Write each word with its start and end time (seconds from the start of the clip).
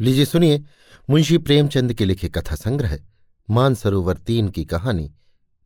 लीजिए 0.00 0.24
सुनिए, 0.24 0.64
मुंशी 1.10 1.38
प्रेमचंद 1.38 1.92
के 1.94 2.04
लिखे 2.04 2.28
कथा 2.28 2.54
संग्रह, 2.54 2.98
मानसरोवर 3.50 4.16
तीन 4.16 4.48
की 4.48 4.64
कहानी, 4.64 5.14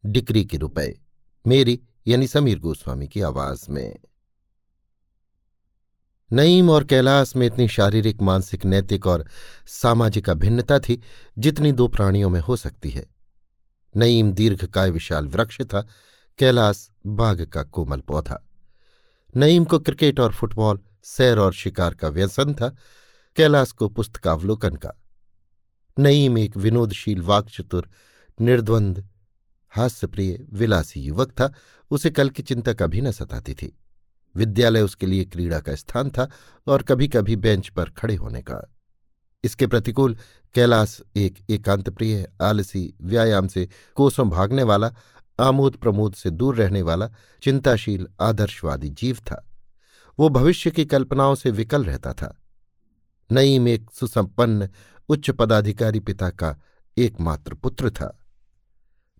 डिक्री 0.06 0.44
के 0.44 0.56
रुपए, 0.56 1.00
मेरी 1.46 1.80
यानी 2.06 2.26
समीर 2.26 2.58
गोस्वामी 2.58 3.08
की 3.08 3.20
आवाज़ 3.20 3.70
में। 3.70 3.98
नईम 6.32 6.70
और 6.70 6.84
कैलाश 6.84 7.36
में 7.36 7.46
इतनी 7.46 7.68
शारीरिक, 7.68 8.22
मानसिक, 8.22 8.64
नैतिक 8.64 9.06
और 9.06 9.26
सामाजिक 9.66 10.30
अभिन्नता 10.30 10.78
थी, 10.78 11.02
जितनी 11.38 11.72
दो 11.72 11.88
प्राणियों 11.88 12.30
में 12.30 12.40
हो 12.40 12.56
सकती 12.56 12.90
है। 12.90 13.06
नईम 13.96 14.32
दीर्घकाय 14.32 14.90
विशाल 14.90 15.26
वृक्ष 15.26 15.62
था, 15.62 15.86
कैलाश 16.38 16.90
बाघ 17.06 17.42
का 17.42 17.62
कोमल 17.62 18.00
पौधा। 18.00 18.44
नईम 19.36 19.64
को 19.64 19.78
क्रिकेट 19.78 20.20
और 20.20 20.32
फुटबॉल, 20.32 20.78
सैर 21.02 21.38
और 21.38 21.52
शिकार 21.52 21.94
का 21.94 22.08
व्यसन 22.08 22.54
था 22.54 22.76
कैलाश 23.36 23.72
को 23.72 23.88
पुस्तकावलोकन 23.88 24.76
का। 24.76 25.02
नईम 25.98 26.38
एक 26.38 26.56
विनोदशील 26.56 27.22
वाक्चतुर, 27.22 27.90
निर्द्वंद, 28.40 29.08
हास्यप्रिय, 29.70 30.46
विलासी 30.52 31.00
युवक 31.00 31.30
था, 31.30 31.52
उसे 31.90 32.10
कल 32.10 32.30
की 32.30 32.42
चिंता 32.42 32.72
कभी 32.72 33.00
न 33.00 33.10
सताती 33.10 33.54
थी। 33.54 33.78
विद्यालय 34.36 34.80
उसके 34.80 35.06
लिए 35.06 35.24
क्रीड़ा 35.24 35.60
का 35.60 35.74
स्थान 35.74 36.10
था 36.10 36.30
और 36.66 36.82
कभी 36.82 37.08
कभी 37.08 37.36
बेंच 37.36 37.68
पर 37.68 37.84
खड़े 37.90 38.14
होने 38.14 38.42
का। 38.42 38.74
इसके 39.44 39.66
प्रतिकूल 39.66 40.16
कैलाश 40.54 41.02
एक 41.16 41.38
एकांत 41.50 41.90
प्रिय 41.90 42.32
आलसी, 42.42 42.94
व्यायाम 43.02 43.48
से 43.48 43.68
कोसों 43.94 44.30
भागने 44.30 44.62
वाला, 44.62 44.94
आमोद 45.40 45.76
प्रमोद 45.76 46.14
से 46.14 46.30
दूर 46.30 46.56
रहने 46.56 46.82
वाला, 46.82 47.10
चिंताशील, 47.42 48.06
आदर्शवादी 48.20 48.88
जीव 48.88 49.16
था। 49.16 49.46
वो 50.18 50.28
भविष्य 50.28 50.70
की 50.70 50.84
कल्पनाओं 50.84 51.34
से 51.34 51.50
विकल 51.50 51.84
रहता 51.84 52.12
था। 52.12 52.42
नईम 53.32 53.68
एक 53.68 53.90
सुसंपन्न, 53.94 54.68
उच्च 55.08 55.30
पदाधिकारी 55.30 56.00
पिता 56.00 56.30
का 56.30 56.62
एकमात्र 56.98 57.54
पुत्र 57.54 57.90
था। 57.90 58.18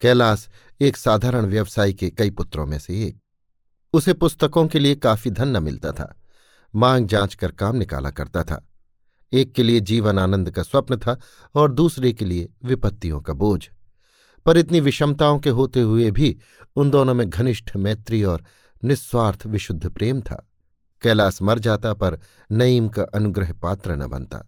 कैलाश 0.01 0.49
एक 0.81 0.97
साधारण 0.97 1.47
व्यवसायी 1.47 1.95
के 1.95 2.11
कई 2.11 2.31
पुत्रों 2.31 2.67
में 2.67 2.79
से 2.79 3.07
एक। 3.07 3.19
उसे 3.93 4.13
पुस्तकों 4.13 4.69
के 4.69 4.79
लिए 4.79 4.95
काफ़ी 4.95 5.31
धन 5.31 5.49
न 5.49 5.63
मिलता 5.63 5.93
था। 5.93 6.21
मांग 6.75 7.09
जाँच 7.09 7.35
कर 7.35 7.51
काम 7.51 7.77
निकाला 7.77 8.11
करता 8.11 8.45
था। 8.45 8.69
एक 9.33 9.53
के 9.53 9.63
लिए 9.63 9.81
जीवन 9.81 10.19
आनंद 10.19 10.51
का 10.51 10.63
स्वप्न 10.63 10.97
था 10.97 11.21
और 11.55 11.73
दूसरे 11.73 12.13
के 12.13 12.25
लिए 12.25 12.49
विपत्तियों 12.65 13.21
का 13.21 13.33
बोझ। 13.33 13.69
पर 14.47 14.59
इतनी 14.59 14.81
विषमताओं 14.81 15.39
के 15.39 15.51
होते 15.51 15.81
हुए 15.81 16.11
भी 16.11 16.39
उन 16.77 16.91
दोनों 16.91 17.15
में 17.15 17.31
घनिष्ठ 17.31 17.77
मैत्री 17.77 18.25
और 18.25 18.45
निस्वार्थ 18.85 19.47
विशुद्ध 19.47 19.89
प्रेम 19.89 20.21
था। 20.21 20.49
कैलाश 21.03 21.41
मर 21.43 21.59
जाता 21.59 21.93
पर 21.95 22.19
नईम 22.51 22.89
का 22.89 23.03
अनुग्रह 23.15 23.53
पात्र 23.53 23.97
न 23.97 24.07
बनता, 24.07 24.45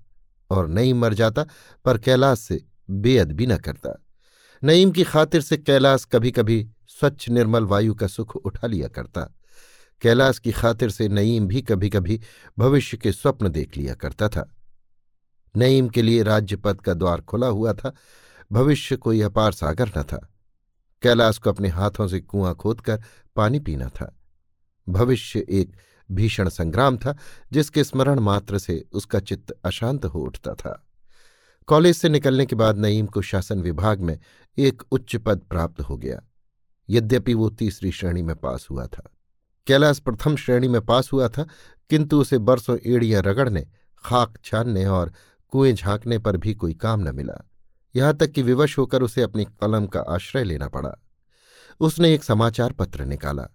और 0.50 0.68
नईम 0.68 1.00
मर 1.00 1.14
जाता 1.14 1.46
पर 1.84 1.98
कैलाश 1.98 2.38
से 2.38 2.60
बेअद 2.90 3.32
भी 3.32 3.46
न 3.46 3.56
करता। 3.56 3.98
नईम 4.62 4.90
की 4.90 5.04
खातिर 5.04 5.40
से 5.40 5.56
कैलाश 5.56 6.04
कभी 6.04 6.30
कभी 6.30 6.68
स्वच्छ, 6.88 7.28
निर्मल 7.28 7.64
वायु 7.64 7.94
का 7.94 8.06
सुख 8.06 8.36
उठा 8.36 8.66
लिया 8.66 8.88
करता। 8.88 9.22
कैलाश 10.02 10.38
की 10.38 10.52
खातिर 10.52 10.90
से 10.90 11.08
नईम 11.08 11.46
भी 11.46 11.62
कभी 11.62 11.90
कभी 11.90 12.20
भविष्य 12.58 12.96
के 12.96 13.12
स्वप्न 13.12 13.48
देख 13.48 13.76
लिया 13.76 13.94
करता 13.94 14.28
था। 14.28 14.48
नईम 15.54 15.88
के 15.88 16.02
लिए 16.02 16.22
राज्य 16.22 16.56
पद 16.56 16.80
का 16.80 16.94
द्वार 16.94 17.20
खुला 17.20 17.46
हुआ 17.46 17.72
था, 17.72 17.92
भविष्य 18.52 18.96
कोई 18.96 19.20
अपार 19.20 19.52
सागर 19.52 19.92
न 19.98 20.02
था। 20.02 20.28
कैलाश 21.02 21.38
को 21.38 21.50
अपने 21.50 21.68
हाथों 21.68 22.08
से 22.08 22.20
कुआँ 22.20 22.54
खोदकर 22.54 23.02
पानी 23.36 23.58
पीना 23.60 23.88
था। 23.88 24.14
भविष्य 24.88 25.44
एक 25.50 25.76
भीषण 26.10 26.48
संग्राम 26.48 26.96
था, 26.96 27.16
जिसके 27.52 27.84
स्मरण 27.84 28.20
मात्र 28.20 28.58
से 28.58 28.84
उसका 28.92 29.20
चित्त 29.20 29.50
अशांत 29.64 30.04
हो 30.04 30.20
उठता 30.20 30.54
था। 30.54 30.86
कॉलेज 31.66 31.96
से 31.96 32.08
निकलने 32.08 32.46
के 32.46 32.56
बाद 32.56 32.78
नईम 32.78 33.06
को 33.06 33.22
शासन 33.22 33.60
विभाग 33.60 34.00
में 34.00 34.18
एक 34.58 34.82
उच्च 34.92 35.16
पद 35.16 35.38
प्राप्त 35.38 35.80
हो 35.80 35.96
गया। 35.96 36.20
यद्यपि 36.90 37.34
वो 37.34 37.50
तीसरी 37.50 37.92
श्रेणी 37.92 38.22
में 38.22 38.36
पास 38.36 38.66
हुआ 38.70 38.86
था। 38.86 39.10
कैलाश 39.66 39.98
प्रथम 39.98 40.36
श्रेणी 40.36 40.68
में 40.68 40.80
पास 40.80 41.12
हुआ 41.12 41.28
था, 41.28 41.46
किंतु 41.90 42.20
उसे 42.20 42.38
बरसों 42.38 42.78
एड़ियाँ 42.86 43.22
रगड़ने, 43.22 43.66
खाक 44.04 44.34
छानने 44.44 44.86
और 44.86 45.12
कुएँ 45.48 45.72
झांकने 45.72 46.18
पर 46.18 46.36
भी 46.36 46.54
कोई 46.54 46.74
काम 46.74 47.00
न 47.00 47.14
मिला। 47.14 47.50
यहाँ 47.96 48.16
तक 48.16 48.30
कि 48.30 48.42
विवश 48.42 48.78
होकर 48.78 49.02
उसे 49.02 49.22
अपनी 49.22 49.44
कलम 49.44 49.86
का 49.86 50.00
आश्रय 50.00 50.44
लेना 50.44 50.68
पड़ा। 50.68 51.02
उसने 51.80 52.14
एक 52.14 52.24
समाचार 52.24 52.72
पत्र 52.72 53.04
निकाला। 53.04 53.48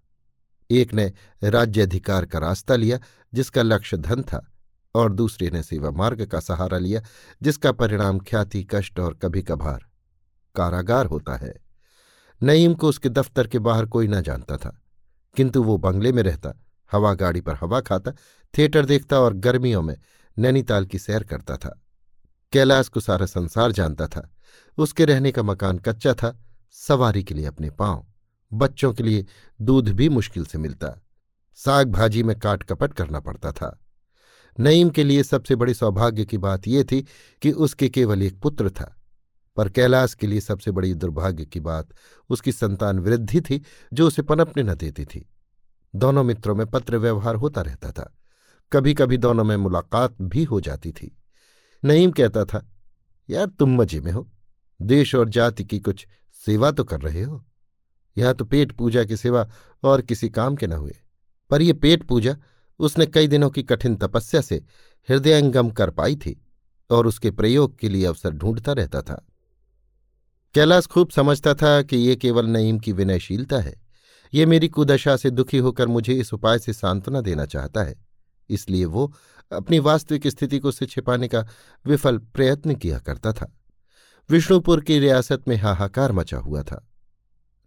एक 0.74 0.94
ने 0.94 1.12
राज्याधिकार 1.44 2.26
का 2.26 2.40
रास्ता 2.40 2.76
लिया, 2.76 3.00
जिसका 3.34 3.62
लक्ष्य 3.62 3.98
धन 3.98 4.22
था, 4.22 4.52
और 4.96 5.14
दूसरे 5.14 5.50
ने 5.50 5.64
सेवा 5.64 5.92
मार्ग 5.92 6.26
का 6.26 6.40
सहारा 6.40 6.78
लिया, 6.78 7.02
जिसका 7.42 7.72
परिणाम 7.72 8.20
ख्याति, 8.20 8.68
कष्ट 8.72 9.00
और 9.00 9.14
कभी 9.14 9.42
कभार 9.42 9.86
कारागार 10.56 11.06
होता 11.06 11.36
है। 11.36 11.54
नईम 12.42 12.74
को 12.74 12.90
उसके 12.90 13.10
दफ्तर 13.10 13.48
के 13.48 13.60
बाहर 13.60 13.86
कोई 13.86 14.08
न 14.08 14.22
जानता 14.22 14.58
था, 14.58 14.82
किंतु 15.36 15.64
वो 15.64 15.78
बंगले 15.78 16.12
में 16.12 16.24
रहता, 16.24 16.54
हवा 16.92 17.14
गाड़ी 17.14 17.42
पर 17.42 17.56
हवा 17.56 17.82
खाता, 17.82 18.12
थिएटर 18.54 18.86
देखता 18.86 19.20
और 19.20 19.34
गर्मियों 19.34 19.82
में 19.82 19.96
नैनीताल 20.38 20.86
की 20.86 21.00
सैर 21.00 21.24
करता 21.24 21.58
था। 21.58 21.80
कैलाश 22.54 22.88
को 22.88 23.00
सारा 23.00 23.26
संसार 23.26 23.72
जानता 23.72 24.08
था, 24.08 24.30
उसके 24.78 25.06
रहने 25.06 25.32
का 25.32 25.44
मकान 25.44 25.78
कच्चा 25.78 26.14
था, 26.14 26.38
सवारी 26.72 27.24
के 27.24 27.36
लिए 27.36 27.46
अपने 27.46 27.70
पाँव 27.70 28.06
बच्चों 28.54 28.94
के 28.94 29.04
लिए 29.04 29.26
दूध 29.62 29.90
भी 29.90 30.10
मुश्किल 30.10 30.46
से 30.46 30.58
मिलता। 30.58 31.02
साग 31.56 31.92
भाजी 31.92 32.24
में 32.24 32.40
काट 32.40 32.64
कपट 32.64 32.94
करना 32.94 33.20
पड़ता 33.20 33.52
था। 33.52 33.80
नईम 34.60 34.90
के 34.90 35.04
लिए 35.04 35.24
सबसे 35.24 35.56
बड़ी 35.56 35.74
सौभाग्य 35.74 36.26
की 36.26 36.38
बात 36.38 36.68
यह 36.68 36.84
थी 36.84 37.02
कि 37.42 37.52
उसके 37.52 37.90
केवल 37.90 38.24
एक 38.24 38.40
पुत्र 38.40 38.70
था, 38.70 38.96
पर 39.58 39.70
कैलाश 39.70 40.14
के 40.14 40.28
लिए 40.28 40.42
सबसे 40.42 40.72
बड़ी 40.72 40.94
दुर्भाग्य 40.94 41.46
की 41.46 41.60
बात 41.60 41.90
उसकी 42.30 42.52
संतान 42.52 43.00
वृद्धि 43.00 43.42
थी, 43.42 43.62
जो 43.94 44.08
उसे 44.08 44.22
पनपने 44.22 44.64
न 44.64 44.74
देती 44.76 45.06
थी। 45.06 45.30
दोनों 45.96 46.24
मित्रों 46.24 46.56
में 46.56 46.68
पत्र 46.68 46.98
व्यवहार 46.98 47.36
होता 47.36 47.62
रहता 47.62 47.92
था। 47.92 48.14
कभी 48.72 48.94
कभी 48.94 49.18
दोनों 49.18 49.44
में 49.44 49.58
मुलाकात 49.58 50.16
भी 50.22 50.44
हो 50.44 50.62
जाती 50.62 50.92
थी। 50.92 51.18
नईम 51.84 52.12
कहता 52.12 52.46
था, 52.46 52.70
यार, 53.30 53.46
तुम 53.46 53.76
मज़े 53.78 54.02
में 54.02 54.12
हो। 54.12 54.30
देश 54.82 55.16
और 55.16 55.30
जाति 55.30 55.64
की 55.64 55.80
कुछ 55.80 56.08
सेवा 56.46 56.72
तो 56.72 56.84
कर 56.84 57.02
रहे 57.02 57.24
हो। 57.24 57.46
यहाँ 58.18 58.34
तो 58.34 58.46
पेट 58.46 58.72
पूजा 58.72 59.04
के 59.04 59.18
सिवा 59.18 59.50
और 59.84 60.02
किसी 60.02 60.30
काम 60.30 60.56
के 60.56 60.68
न 60.68 60.74
हुए। 60.74 60.96
पर 61.50 61.62
यह 61.62 61.74
पेट 61.74 62.04
पूजा 62.04 62.38
उसने 62.80 63.06
कई 63.06 63.28
दिनों 63.28 63.50
की 63.50 63.64
कठिन 63.64 63.96
तपस्या 63.96 64.42
से 64.42 64.56
हृदयंगम 65.10 65.70
कर 65.70 65.90
पाई 65.90 66.16
थी 66.16 66.46
और 66.90 67.08
उसके 67.08 67.32
प्रयोग 67.32 67.80
के 67.80 67.90
लिए 67.90 68.06
अवसर 68.06 68.30
ढूंढता 68.30 68.72
रहता 68.72 69.02
था। 69.02 69.28
कैलाश 70.54 70.88
खूब 70.88 71.10
समझता 71.10 71.54
था 71.54 71.82
कि 71.82 71.98
ये 71.98 72.16
केवल 72.16 72.46
नईम 72.46 72.80
की 72.80 72.92
विनयशीलता 72.92 73.60
है। 73.60 73.82
ये 74.34 74.46
मेरी 74.46 74.68
कुदशा 74.68 75.18
से 75.18 75.30
दुखी 75.30 75.58
होकर 75.58 75.88
मुझे 75.88 76.14
इस 76.14 76.34
उपाय 76.34 76.60
से 76.60 76.74
सांत्वना 76.74 77.22
देना 77.22 77.46
चाहता 77.46 77.84
है। 77.84 77.96
इसलिए 78.50 78.86
वो 78.86 79.14
अपनी 79.52 79.80
वास्तविक 79.80 80.28
स्थिति 80.28 80.60
को 80.60 80.72
से 80.72 80.86
छिपाने 80.86 81.28
का 81.28 81.48
विफल 81.86 82.18
प्रयत्न 82.18 82.76
किया 82.76 83.00
करता 83.00 83.34
था। 83.34 83.58
विष्णुपुर 84.30 84.82
की 84.82 85.00
रियासत 85.00 85.48
में 85.48 85.56
हाहाकार 85.56 86.12
मचा 86.12 86.38
हुआ 86.38 86.64
था। 86.64 86.90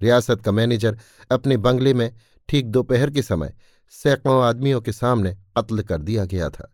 रियासत 0.03 0.41
का 0.41 0.53
मैनेजर 0.53 0.99
अपने 1.31 1.57
बंगले 1.57 1.95
में 1.95 2.15
ठीक 2.49 2.67
दोपहर 2.67 3.11
के 3.11 3.23
समय 3.23 3.55
सैकड़ों 3.91 4.45
आदमियों 4.45 4.81
के 4.81 4.93
सामने 4.93 5.35
कत्ल 5.35 5.83
कर 5.83 6.03
दिया 6.03 6.25
गया 6.25 6.49
था। 6.49 6.73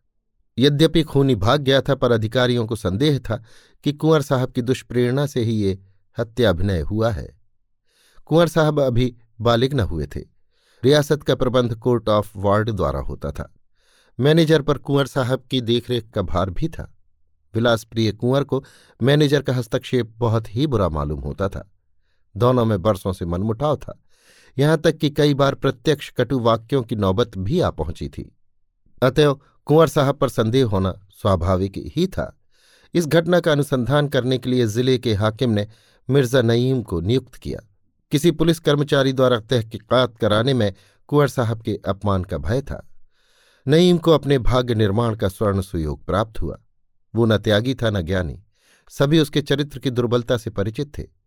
यद्यपि 0.59 1.03
खूनी 1.03 1.35
भाग 1.35 1.61
गया 1.61 1.81
था, 1.81 1.95
पर 1.95 2.13
अधिकारियों 2.13 2.67
को 2.67 2.77
संदेह 2.77 3.19
था 3.19 3.43
कि 3.85 3.93
कुंवर 3.93 4.23
साहब 4.23 4.53
की 4.53 4.63
दुष्प्रेरणा 4.63 5.27
से 5.27 5.43
ही 5.43 5.53
ये 5.53 5.79
हत्याभिनय 6.19 6.81
हुआ 6.81 7.11
है। 7.11 7.39
कुंवर 8.27 8.49
साहब 8.49 8.81
अभी 8.81 9.17
बालिग 9.41 9.75
न 9.75 9.81
हुए 9.81 10.07
थे। 10.07 10.21
रियासत 10.85 11.23
का 11.23 11.35
प्रबंध 11.35 11.75
कोर्ट 11.75 12.09
ऑफ़ 12.09 12.39
वार्ड 12.39 12.71
द्वारा 12.71 13.01
होता 13.01 13.33
था। 13.33 13.55
मैनेजर 14.21 14.63
पर 14.63 14.79
कुंवर 14.79 15.07
साहब 15.07 15.45
की 15.51 15.61
देखरेख 15.61 16.11
का 16.11 16.23
भार 16.23 16.51
भी 16.51 16.69
था। 16.69 16.95
विलासप्रिय 17.55 18.13
कुंवर 18.13 18.45
को 18.45 18.65
मैनेजर 19.03 19.43
का 19.43 19.55
हस्तक्षेप 19.55 20.15
बहुत 20.19 20.57
ही 20.57 20.67
बुरा 20.67 20.89
मालूम 20.89 21.21
होता 21.21 21.49
था। 21.49 21.72
दोनों 22.37 22.65
में 22.65 22.83
बरसों 22.83 23.13
से 23.13 23.25
मनमुटाव 23.25 23.77
था। 23.77 24.03
यहाँ 24.59 24.79
तक 24.79 24.97
कि 24.97 25.11
कई 25.11 25.35
बार 25.35 25.55
प्रत्यक्ष 25.55 26.11
कटु 26.11 26.39
वाक्यों 26.39 26.83
की 26.83 26.97
नौबत 26.97 27.39
भी 27.39 27.61
आ 27.61 27.71
पहुँची 27.71 28.09
थी। 28.09 28.37
अतएव 29.03 29.41
कुंवर 29.67 29.89
साहब 29.89 30.15
पर 30.15 30.29
संदेह 30.29 30.67
होना 30.67 31.01
स्वाभाविक 31.11 31.73
ही 31.77 32.07
था। 32.07 32.39
इस 32.95 33.07
घटना 33.07 33.41
का 33.41 33.53
अनुसंधान 33.53 34.09
करने 34.09 34.39
के 34.39 34.51
लिए 34.51 34.67
ज़िले 34.67 34.99
के 34.99 35.15
हाकिम 35.15 35.51
ने 35.51 35.69
मिर्ज़ा 36.11 36.43
नईम 36.43 36.83
को 36.83 37.01
नियुक्त 37.01 37.35
किया। 37.35 37.61
किसी 38.11 38.31
पुलिस 38.31 38.59
कर्मचारी 38.59 39.13
द्वारा 39.13 39.41
तहकीकात 39.41 40.17
कराने 40.17 40.55
में 40.55 40.75
कुंवर 41.07 41.29
साहब 41.29 41.63
के 41.63 41.81
अपमान 41.89 42.25
का 42.25 42.39
भय 42.39 42.63
था। 42.63 42.89
नईम 43.67 43.99
को 43.99 44.11
अपने 44.11 44.39
भाग्य 44.39 44.75
निर्माण 44.75 45.15
का 45.15 45.29
स्वर्ण 45.29 45.61
सुयोग 45.61 46.05
प्राप्त 46.05 46.41
हुआ। 46.41 46.59
वो 47.15 47.27
न 47.27 47.39
त्यागी 47.39 47.75
था 47.75 47.91
न 47.91 48.03
ज्ञानी। 48.03 48.43
सभी 48.89 49.19
उसके 49.19 49.43
चरित्र 49.43 49.79
की 49.79 49.91
दुर्बलता 49.91 50.37
से 50.37 50.51
परिचित 50.51 50.99
थे। 50.99 51.22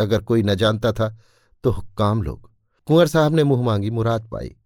अगर 0.00 0.22
कोई 0.22 0.42
न 0.42 0.54
जानता 0.54 0.92
था 0.92 1.16
तो 1.64 1.70
हुक्काम 1.70 2.22
लोग। 2.22 2.50
कुंवर 2.86 3.06
साहब 3.06 3.34
ने 3.34 3.44
मुँह 3.44 3.62
मांगी, 3.62 3.90
मुराद 3.90 4.28
पाई। 4.32 4.56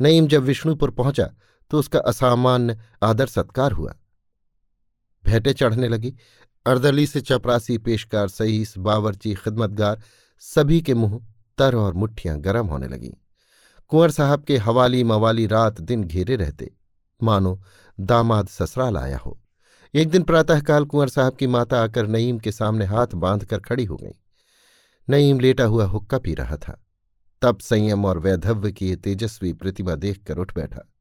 नईम 0.00 0.26
जब 0.26 0.42
विष्णुपुर 0.42 0.90
पहुँचा 0.90 1.30
तो 1.70 1.78
उसका 1.78 1.98
असामान्य 1.98 2.78
आदर 3.02 3.26
सत्कार 3.26 3.72
हुआ। 3.72 3.94
भेंटे 5.24 5.52
चढ़ने 5.52 5.88
लगी। 5.88 6.14
अर्दली 6.66 7.06
से 7.06 7.20
चपरासी, 7.20 7.78
पेशकार 7.78 8.28
सईस 8.28 8.74
बावरची, 8.78 9.34
खिदमतगार, 9.34 10.02
सभी 10.38 10.80
के 10.80 10.94
मुँह 10.94 11.20
तर 11.58 11.76
और 11.76 11.94
मुठ्ठियाँ 11.94 12.38
गर्म 12.38 12.66
होने 12.66 12.88
लगीं। 12.88 13.12
कुंवर 13.88 14.10
साहब 14.10 14.42
के 14.42 14.56
हवाली 14.56 15.04
मवाली 15.04 15.46
रात 15.46 15.80
दिन 15.80 16.04
घेरे 16.04 16.36
रहते। 16.36 16.70
मानो 17.22 17.60
दामाद 18.00 18.48
ससुराल 18.48 18.96
आया 18.96 19.18
हो। 19.18 19.38
एक 19.94 20.10
दिन 20.10 20.22
प्रातःकाल 20.22 20.84
कुंवर 20.84 21.08
साहब 21.08 21.36
की 21.36 21.46
माता 21.46 21.82
आकर 21.82 22.06
नईम 22.06 22.38
के 22.38 22.52
सामने 22.52 22.84
हाथ 22.84 23.06
बांधकर 23.14 23.60
खड़ी 23.60 23.84
हो 23.84 23.96
गई। 23.96 24.14
नईम 25.08 25.40
लेटा 25.40 25.64
हुआ 25.64 25.84
हुक्का 25.84 26.18
पी 26.18 26.34
रहा 26.34 26.56
था। 26.56 26.82
तब 27.42 27.58
संयम 27.58 28.04
और 28.04 28.18
वैधव्य 28.18 28.72
की 28.72 28.96
तेजस्वी 28.96 29.52
प्रतिमा 29.52 29.94
देखकर 29.94 30.38
उठ 30.38 30.54
बैठा। 30.54 30.92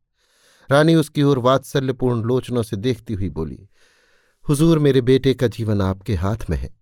रानी 0.71 0.95
उसकी 0.95 1.23
ओर 1.23 1.39
वात्सल्यपूर्ण 1.39 2.23
लोचनों 2.23 2.63
से 2.63 2.75
देखती 2.75 3.13
हुई 3.13 3.29
बोली, 3.29 3.69
हुजूर 4.49 4.79
मेरे 4.79 5.01
बेटे 5.01 5.33
का 5.33 5.47
जीवन 5.47 5.81
आपके 5.81 6.15
हाथ 6.15 6.37
में 6.49 6.57
है। 6.57 6.75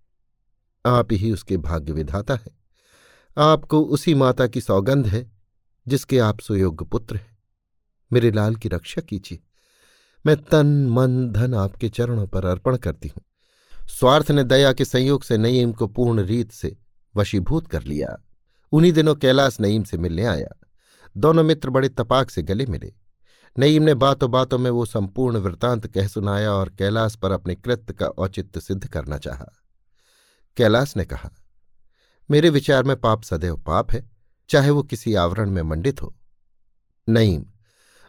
आप 0.85 1.07
ही 1.11 1.31
उसके 1.31 1.57
भाग्य 1.57 1.93
विधाता 1.93 2.35
है। 2.35 2.57
आपको 3.37 3.81
उसी 3.81 4.13
माता 4.13 4.47
की 4.47 4.61
सौगंध 4.61 5.07
है, 5.07 5.31
जिसके 5.87 6.19
आप 6.19 6.39
सुयोग्य 6.39 6.85
पुत्र 6.85 7.15
हैं। 7.15 7.37
मेरे 8.13 8.31
लाल 8.31 8.55
की 8.55 8.69
रक्षा 8.69 9.01
कीजिए। 9.01 9.39
मैं 10.25 10.37
तन, 10.37 10.87
मन, 10.87 11.29
धन 11.29 11.53
आपके 11.53 11.89
चरणों 11.89 12.27
पर 12.27 12.45
अर्पण 12.45 12.77
करती 12.77 13.07
हूँ। 13.07 13.23
स्वार्थ 13.87 14.31
ने 14.31 14.43
दया 14.43 14.73
के 14.73 14.85
संयोग 14.85 15.23
से 15.23 15.37
नईम 15.37 15.73
को 15.73 15.87
पूर्ण 15.87 16.21
रीत 16.21 16.51
से 16.51 16.77
वशीभूत 17.15 17.67
कर 17.67 17.83
लिया। 17.83 18.17
उन्हीं 18.71 18.91
दिनों 18.91 19.15
कैलाश 19.15 19.59
नईम 19.59 19.83
से 19.83 19.97
मिलने 19.97 20.25
आया। 20.25 20.49
दोनों 21.17 21.43
मित्र 21.43 21.69
बड़े 21.69 21.89
तपाक 21.89 22.29
से 22.29 22.41
गले 22.41 22.65
मिले। 22.65 22.93
नईम 23.57 23.83
ने 23.83 23.93
बातों 23.93 24.31
बातों 24.31 24.57
में 24.57 24.69
वो 24.71 24.85
संपूर्ण 24.85 25.37
वृतांत 25.37 25.87
कह 25.87 26.07
सुनाया 26.07 26.51
और 26.51 26.69
कैलाश 26.69 27.15
पर 27.15 27.31
अपने 27.31 27.55
कृत्य 27.55 27.93
का 27.93 28.05
औचित्य 28.07 28.59
सिद्ध 28.59 28.87
करना 28.87 29.17
चाहा। 29.17 29.45
कैलाश 30.57 30.97
ने 30.97 31.05
कहा, 31.05 31.31
मेरे 32.29 32.49
विचार 32.49 32.83
में 32.83 32.95
पाप 32.95 33.23
सदैव 33.23 33.57
पाप 33.57 33.91
है, 33.91 34.09
चाहे 34.49 34.69
वो 34.69 34.83
किसी 34.83 35.13
आवरण 35.15 35.49
में 35.49 35.61
मंडित 35.61 36.01
हो। 36.01 36.15
नईम, 37.07 37.45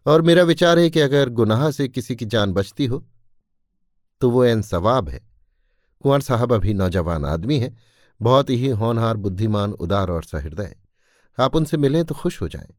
और 0.06 0.22
मेरा 0.22 0.42
विचार 0.42 0.78
है 0.78 0.90
कि 0.90 1.00
अगर 1.00 1.28
गुनाह 1.28 1.70
से 1.70 1.88
किसी 1.88 2.16
की 2.16 2.24
जान 2.24 2.52
बचती 2.52 2.86
हो 2.86 3.06
तो 4.20 4.30
वो 4.30 4.44
एन 4.44 4.62
सवाब 4.62 5.08
है। 5.08 5.20
कुंवर 6.02 6.20
साहब 6.20 6.52
अभी 6.52 6.74
नौजवान 6.74 7.24
आदमी 7.24 7.58
है 7.58 7.74
बहुत 8.22 8.50
ही 8.50 8.68
होनहार, 8.68 9.16
बुद्धिमान, 9.16 9.72
उदार 9.72 10.10
और 10.10 10.24
सहृदय 10.24 10.76
आप 11.38 11.56
उनसे 11.56 11.76
मिलें 11.76 12.04
तो 12.04 12.14
खुश 12.14 12.42
हो 12.42 12.48
जाएँ। 12.48 12.74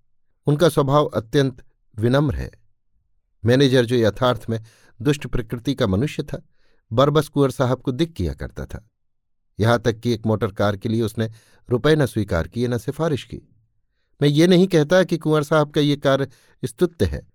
उनका 0.48 0.70
स्वभाव 0.70 1.06
अत्यंत 1.06 1.64
विनम्र 2.00 2.36
है। 2.36 2.52
मैनेजर 3.46 3.86
जो 3.86 3.96
यथार्थ 3.96 4.46
में 4.50 4.64
दुष्ट 5.02 5.28
प्रकृति 5.28 5.76
का 5.76 5.88
मनुष्य 5.88 6.24
था, 6.24 6.42
बरबस 6.94 7.28
कुंवर 7.28 7.52
साहब 7.52 7.82
को 7.82 7.92
दिख 7.92 8.12
किया 8.12 8.34
करता 8.34 8.66
था। 8.66 8.90
यहाँ 9.60 9.80
तक 9.80 10.00
कि 10.00 10.12
एक 10.12 10.26
मोटर 10.26 10.52
कार 10.52 10.78
के 10.78 10.90
लिए 10.90 11.02
उसने 11.02 11.32
रुपए 11.70 11.96
न 11.96 12.06
स्वीकार 12.06 12.48
किए, 12.48 12.68
न 12.68 12.78
सिफारिश 12.78 13.24
की। 13.24 13.56
मैं 14.22 14.30
ये 14.30 14.48
नहीं 14.48 14.68
कहता 14.68 15.04
कि 15.04 15.18
कुंवर 15.18 15.44
साहब 15.44 15.72
का 15.72 15.82
ये 15.82 15.96
कार्य 15.96 16.28
स्तुत्य 16.66 17.06
है। 17.06 17.35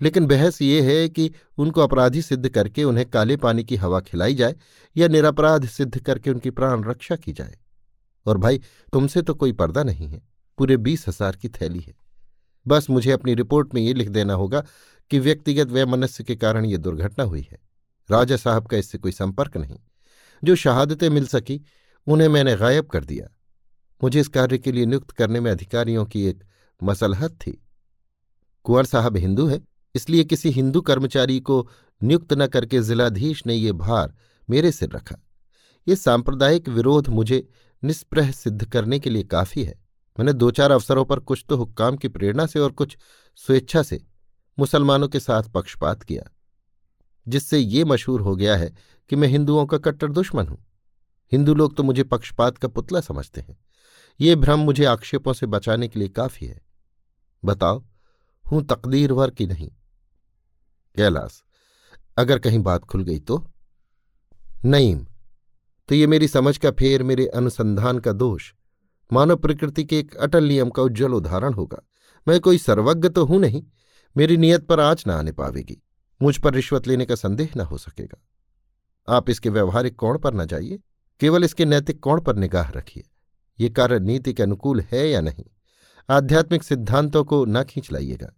लेकिन 0.00 0.26
बहस 0.26 0.60
ये 0.62 0.80
है 0.82 1.08
कि 1.08 1.30
उनको 1.58 1.80
अपराधी 1.80 2.22
सिद्ध 2.22 2.48
करके 2.48 2.84
उन्हें 2.84 3.08
काले 3.10 3.36
पानी 3.36 3.64
की 3.64 3.76
हवा 3.76 4.00
खिलाई 4.00 4.34
जाए 4.34 4.54
या 4.96 5.08
निरपराध 5.08 5.66
सिद्ध 5.66 5.98
करके 5.98 6.30
उनकी 6.30 6.50
प्राण 6.50 6.84
रक्षा 6.84 7.16
की 7.16 7.32
जाए। 7.32 7.58
और 8.26 8.38
भाई, 8.38 8.58
तुमसे 8.92 9.22
तो 9.22 9.34
कोई 9.34 9.52
पर्दा 9.52 9.82
नहीं 9.82 10.08
है, 10.08 10.22
पूरे 10.58 10.76
बीस 10.76 11.08
हज़ार 11.08 11.36
की 11.36 11.48
थैली 11.48 11.80
है। 11.80 11.94
बस 12.66 12.90
मुझे 12.90 13.10
अपनी 13.12 13.34
रिपोर्ट 13.34 13.74
में 13.74 13.80
ये 13.82 13.94
लिख 13.94 14.08
देना 14.08 14.34
होगा 14.34 14.64
कि 15.10 15.18
व्यक्तिगत 15.18 15.68
वैमनस्य 15.68 16.24
के 16.24 16.36
कारण 16.36 16.64
ये 16.64 16.78
दुर्घटना 16.78 17.24
हुई 17.24 17.46
है। 17.52 17.58
राजा 18.10 18.36
साहब 18.36 18.66
का 18.66 18.76
इससे 18.76 18.98
कोई 18.98 19.12
संपर्क 19.12 19.56
नहीं। 19.56 19.78
जो 20.42 20.56
शहादतें 20.56 21.08
मिल 21.10 21.26
सकी, 21.26 21.60
उन्हें 22.06 22.28
मैंने 22.28 22.56
गायब 22.56 22.86
कर 22.86 23.04
दिया। 23.04 23.28
मुझे 24.02 24.20
इस 24.20 24.28
कार्य 24.28 24.58
के 24.58 24.72
लिए 24.72 24.86
नियुक्त 24.86 25.10
करने 25.10 25.40
में 25.40 25.50
अधिकारियों 25.50 26.04
की 26.04 26.26
एक 26.26 26.42
मसलहत 26.82 27.32
थी। 27.32 27.62
कुंवर 28.64 28.84
साहब 28.84 29.16
हिंदू 29.16 29.46
है 29.46 29.60
इसलिए 29.94 30.24
किसी 30.24 30.50
हिंदू 30.50 30.80
कर्मचारी 30.80 31.38
को 31.40 31.66
नियुक्त 32.00 32.32
न 32.32 32.46
करके 32.46 32.80
जिलाधीश 32.82 33.42
ने 33.46 33.54
ये 33.54 33.72
भार 33.74 34.14
मेरे 34.48 34.72
सिर 34.72 34.90
रखा। 34.90 35.16
ये 35.86 35.96
सांप्रदायिक 35.96 36.68
विरोध 36.68 37.08
मुझे 37.10 37.46
निष्प्रह 37.82 38.30
सिद्ध 38.32 38.64
करने 38.64 38.98
के 38.98 39.10
लिए 39.10 39.22
काफ़ी 39.24 39.64
है। 39.64 39.78
मैंने 40.18 40.32
दो 40.32 40.50
चार 40.50 40.70
अवसरों 40.70 41.04
पर 41.04 41.20
कुछ 41.20 41.44
तो 41.48 41.56
हुक्काम 41.56 41.96
की 41.96 42.08
प्रेरणा 42.08 42.46
से 42.46 42.60
और 42.60 42.72
कुछ 42.72 42.96
स्वेच्छा 43.38 43.82
से 43.82 44.00
मुसलमानों 44.58 45.08
के 45.08 45.20
साथ 45.20 45.42
पक्षपात 45.44 46.02
किया, 46.02 46.22
जिससे 47.26 47.58
ये 47.58 47.84
मशहूर 47.84 48.20
हो 48.20 48.34
गया 48.36 48.56
है 48.56 48.72
कि 49.10 49.16
मैं 49.16 49.28
हिंदुओं 49.28 49.64
का 49.66 49.78
कट्टर 49.80 50.08
दुश्मन 50.10 50.46
हूँ। 50.46 50.58
हिंदू 51.32 51.54
लोग 51.54 51.76
तो 51.76 51.82
मुझे 51.82 52.02
पक्षपात 52.04 52.58
का 52.58 52.68
पुतला 52.68 53.00
समझते 53.00 53.40
हैं। 53.40 53.56
ये 54.20 54.36
भ्रम 54.36 54.60
मुझे 54.60 54.84
आक्षेपों 54.84 55.32
से 55.32 55.46
बचाने 55.48 55.88
के 55.88 55.98
लिए 55.98 56.08
काफ़ी 56.10 56.46
है। 56.46 56.60
बताओ, 57.42 57.82
हूँ 58.44 58.62
तकदीरवर 58.64 59.30
की 59.30 59.46
नहीं? 59.46 59.70
कैलाश, 60.96 61.42
अगर 62.16 62.38
कहीं 62.38 62.58
बात 62.58 62.84
खुल 62.84 63.02
गई 63.02 63.18
तो? 63.18 63.50
नईम 64.64 65.06
तो 65.88 65.94
ये 65.94 66.06
मेरी 66.06 66.28
समझ 66.28 66.56
का 66.58 66.70
फेर, 66.70 67.02
मेरे 67.02 67.26
अनुसंधान 67.26 67.98
का 67.98 68.12
दोष। 68.12 68.52
मानव 69.12 69.36
प्रकृति 69.36 69.84
के 69.84 69.98
एक 69.98 70.14
अटल 70.16 70.44
नियम 70.44 70.70
का 70.70 70.82
उज्जवल 70.82 71.14
उदाहरण 71.14 71.52
होगा। 71.52 71.78
मैं 72.28 72.40
कोई 72.40 72.58
सर्वज्ञ 72.58 73.08
तो 73.08 73.24
हूँ 73.24 73.38
नहीं। 73.40 73.62
मेरी 74.16 74.36
नियत 74.36 74.66
पर 74.66 74.80
आँच 74.80 75.04
न 75.06 75.10
आने 75.10 75.32
पावेगी। 75.32 75.82
मुझ 76.22 76.38
पर 76.38 76.54
रिश्वत 76.54 76.86
लेने 76.86 77.06
का 77.06 77.14
संदेह 77.14 77.48
न 77.56 77.60
हो 77.60 77.78
सकेगा। 77.78 78.22
आप 79.08 79.30
इसके 79.30 79.48
व्यवहारिक 79.48 79.96
कोण 79.96 80.18
पर 80.18 80.34
न 80.34 80.46
जाइए। 80.46 80.78
केवल 81.20 81.44
इसके 81.44 81.64
नैतिक 81.64 82.00
कोण 82.00 82.20
पर 82.20 82.36
निगाह 82.36 82.70
रखिए। 82.70 83.04
ये 83.60 83.68
कार्य 83.68 83.98
नीति 83.98 84.32
के 84.32 84.42
अनुकूल 84.42 84.80
है 84.80 85.10
या 85.10 85.20
नहीं? 85.20 85.44
आध्यात्मिक 86.10 86.62
सिद्धांतों 86.62 87.24
को 87.24 87.44
न 87.44 87.64
खींच 87.64 87.92
लाइएगा। 87.92 88.30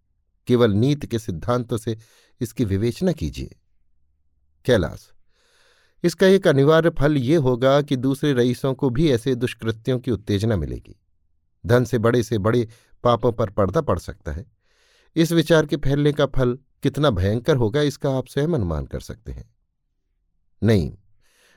केवल 0.49 0.73
नीति 0.73 1.07
के 1.07 1.19
सिद्धांतों 1.19 1.77
से 1.77 1.97
इसकी 2.41 2.65
विवेचना 2.65 3.13
कीजिए। 3.13 3.57
कैलाश, 4.67 5.09
इसका 6.05 6.27
एक 6.27 6.47
अनिवार्य 6.49 6.91
फल 6.91 7.17
ये 7.17 7.37
होगा 7.37 7.81
कि 7.83 7.97
दूसरे 7.97 8.33
रईसों 8.33 8.75
को 8.75 8.91
भी 8.91 9.11
ऐसे 9.11 9.35
दुष्कृत्यों 9.35 9.99
की 9.99 10.11
उत्तेजना 10.11 10.57
मिलेगी। 10.57 10.97
धन 11.65 11.85
से 11.85 11.99
बड़े 11.99 12.23
से 12.23 12.39
बड़े 12.39 12.69
पापों 13.05 13.33
पर 13.33 13.51
पर्दा 13.51 13.81
पड़ 13.81 13.99
सकता 13.99 14.33
है। 14.33 14.45
इस 15.17 15.33
विचार 15.33 15.67
के 15.67 15.77
फैलने 15.77 16.13
का 16.13 16.27
फल 16.27 16.59
कितना 16.83 17.11
भयंकर 17.11 17.57
होगा 17.57 17.83
इसका 17.83 18.11
आप 18.11 18.29
स्वयं 18.29 18.49
अनुमान 18.49 18.87
कर 18.87 19.01
सकते 19.01 19.33
हैं। 19.33 19.49
नहीं, 20.63 20.93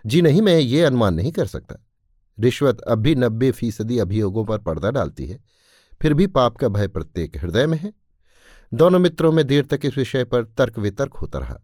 जी 0.05 0.22
नहीं, 0.22 0.41
मैं 0.41 0.58
ये 0.60 0.84
अनुमान 0.84 1.13
नहीं 1.13 1.31
कर 1.31 1.46
सकता। 1.46 1.75
रिश्वत 2.38 2.81
अब 2.81 3.00
भी 3.00 3.15
नब्बे 3.15 3.51
फ़ीसदी 3.51 3.98
अभियोगों 4.00 4.46
पर 4.46 4.58
पर्दा 4.58 4.91
डालती 4.91 5.25
है, 5.27 5.39
फिर 6.01 6.13
भी 6.13 6.27
पाप 6.27 6.58
का 6.58 6.67
भय 6.67 6.88
प्रत्येक 6.88 7.38
हृदय 7.38 7.67
में 7.67 7.77
है। 7.77 7.93
दोनों 8.73 8.99
मित्रों 8.99 9.31
में 9.31 9.45
देर 9.47 9.65
तक 9.65 9.79
इस 9.83 9.97
विषय 9.97 10.23
पर 10.23 10.43
तर्क 10.43 10.79
वितर्क 10.79 11.13
होता 11.13 11.39
रहा। 11.39 11.59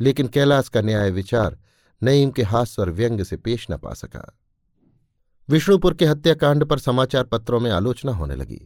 लेकिन 0.00 0.28
कैलाश 0.28 0.68
का 0.68 0.80
न्याय 0.80 1.10
विचार 1.10 1.58
नईम 2.02 2.30
के 2.30 2.42
हास्य 2.42 2.82
और 2.82 2.90
व्यंग 2.90 3.22
से 3.22 3.36
पेश 3.36 3.66
न 3.70 3.76
पा 3.76 3.94
सका। 3.94 4.38
विष्णुपुर 5.48 5.94
के 5.94 6.04
हत्याकांड 6.04 6.64
पर 6.64 6.78
समाचार 6.78 7.24
पत्रों 7.24 7.60
में 7.60 7.70
आलोचना 7.70 8.12
होने 8.12 8.36
लगी। 8.36 8.60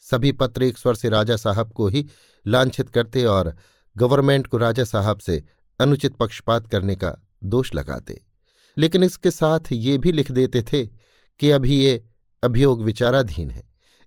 सभी 0.00 0.32
पत्र 0.32 0.62
एक 0.62 0.78
स्वर 0.78 0.94
से 0.94 1.08
राजा 1.08 1.36
साहब 1.36 1.72
को 1.72 1.88
ही 1.88 2.06
लांछित 2.46 2.90
करते 2.90 3.24
और 3.24 3.54
गवर्नमेंट 3.96 4.46
को 4.46 4.56
राजा 4.56 4.84
साहब 4.84 5.18
से 5.18 5.42
अनुचित 5.80 6.16
पक्षपात 6.16 6.66
करने 6.66 6.96
का 6.96 7.16
दोष 7.44 7.74
लगाते। 7.74 8.22
लेकिन 8.76 9.02
इसके 9.02 9.30
साथ 9.30 9.72
ये 9.72 9.98
भी 9.98 10.12
लिख 10.12 10.30
देते 10.32 10.62
थे 10.62 10.86
कि 11.40 11.50
अभी 11.50 11.76
ये 11.76 12.04
अभियोग 12.42 12.82
विचाराधीन 12.82 13.50
है, 13.50 13.62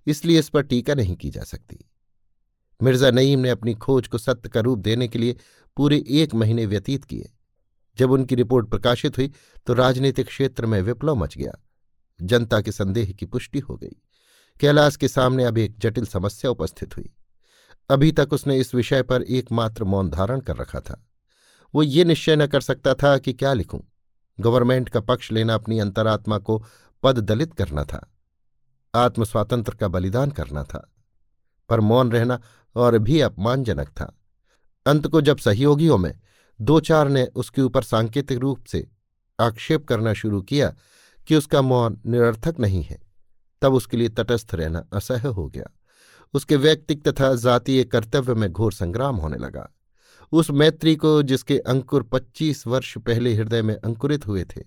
इसलिए 0.06 0.38
इस 0.38 0.48
पर 0.48 0.62
टीका 0.62 0.94
नहीं 0.94 1.16
की 1.16 1.30
जा 1.30 1.42
सकती। 1.42 1.89
मिर्ज़ा 2.82 3.10
नईम 3.10 3.40
ने 3.40 3.50
अपनी 3.50 3.74
खोज 3.74 4.08
को 4.08 4.18
सत्य 4.18 4.48
का 4.48 4.60
रूप 4.60 4.78
देने 4.78 5.08
के 5.08 5.18
लिए 5.18 5.36
पूरे 5.76 6.04
एक 6.10 6.34
महीने 6.34 6.66
व्यतीत 6.66 7.04
किए। 7.04 7.30
जब 7.98 8.10
उनकी 8.10 8.34
रिपोर्ट 8.34 8.68
प्रकाशित 8.68 9.18
हुई 9.18 9.32
तो 9.66 9.74
राजनीतिक 9.74 10.26
क्षेत्र 10.26 10.66
में 10.66 10.80
विप्लव 10.82 11.14
मच 11.14 11.36
गया। 11.38 11.52
जनता 12.20 12.60
के 12.60 12.72
संदेह 12.72 13.12
की 13.12 13.26
पुष्टि 13.26 13.58
हो 13.58 13.76
गई। 13.76 13.96
कैलाश 14.60 14.96
के 14.96 15.08
सामने 15.08 15.44
अब 15.44 15.58
एक 15.58 15.78
जटिल 15.78 16.06
समस्या 16.06 16.50
उपस्थित 16.50 16.96
हुई। 16.96 17.10
अभी 17.90 18.12
तक 18.12 18.32
उसने 18.32 18.58
इस 18.58 18.74
विषय 18.74 19.02
पर 19.02 19.22
एकमात्र 19.22 19.84
मौन 19.84 20.10
धारण 20.10 20.40
कर 20.40 20.56
रखा 20.56 20.80
था। 20.80 21.04
वो 21.74 21.82
ये 21.82 22.04
निश्चय 22.04 22.36
न 22.36 22.46
कर 22.46 22.60
सकता 22.60 22.94
था 22.94 23.16
कि 23.18 23.32
क्या 23.32 23.52
लिखूं। 23.52 23.80
गवर्नमेंट 24.38 24.88
का 24.88 25.00
पक्ष 25.00 25.32
लेना 25.32 25.54
अपनी 25.54 25.78
अंतरात्मा 25.78 26.38
को 26.38 26.62
पद 27.02 27.18
दलित 27.18 27.54
करना 27.54 27.84
था। 27.84 28.00
आत्म 28.94 29.24
स्वातंत्र 29.24 29.74
का 29.74 29.88
बलिदान 29.88 30.30
करना 30.30 30.64
था। 30.64 30.86
पर 31.70 31.80
मौन 31.80 32.12
रहना 32.12 32.40
और 32.76 32.98
भी 32.98 33.20
अपमानजनक 33.20 33.88
था। 33.88 34.14
अंत 34.86 35.06
को 35.06 35.20
जब 35.20 35.38
सहयोगियों 35.38 35.98
में 35.98 36.12
दो 36.60 36.80
चार 36.80 37.08
ने 37.08 37.24
उसके 37.24 37.62
ऊपर 37.62 37.82
सांकेतिक 37.82 38.38
रूप 38.38 38.64
से 38.64 38.86
आक्षेप 39.38 39.86
करना 39.86 40.12
शुरू 40.12 40.40
किया 40.42 40.74
कि 41.28 41.36
उसका 41.36 41.62
मौन 41.62 42.00
निरर्थक 42.06 42.58
नहीं 42.60 42.82
है, 42.82 42.98
तब 43.62 43.74
उसके 43.74 43.96
लिए 43.96 44.08
तटस्थ 44.08 44.54
रहना 44.54 44.84
असह्य 44.92 45.28
हो 45.28 45.48
गया। 45.48 45.70
उसके 46.34 46.56
व्यक्तिक 46.56 47.08
तथा 47.08 47.34
जातीय 47.34 47.84
कर्तव्य 47.84 48.34
में 48.34 48.50
घोर 48.52 48.72
संग्राम 48.72 49.16
होने 49.16 49.36
लगा। 49.36 49.68
उस 50.32 50.50
मैत्री 50.50 50.94
को 50.96 51.22
जिसके 51.22 51.58
अंकुर 51.58 52.02
पच्चीस 52.02 52.66
वर्ष 52.66 52.96
पहले 52.98 53.34
हृदय 53.34 53.62
में 53.62 53.74
अंकुरित 53.76 54.26
हुए 54.26 54.44
थे 54.44 54.62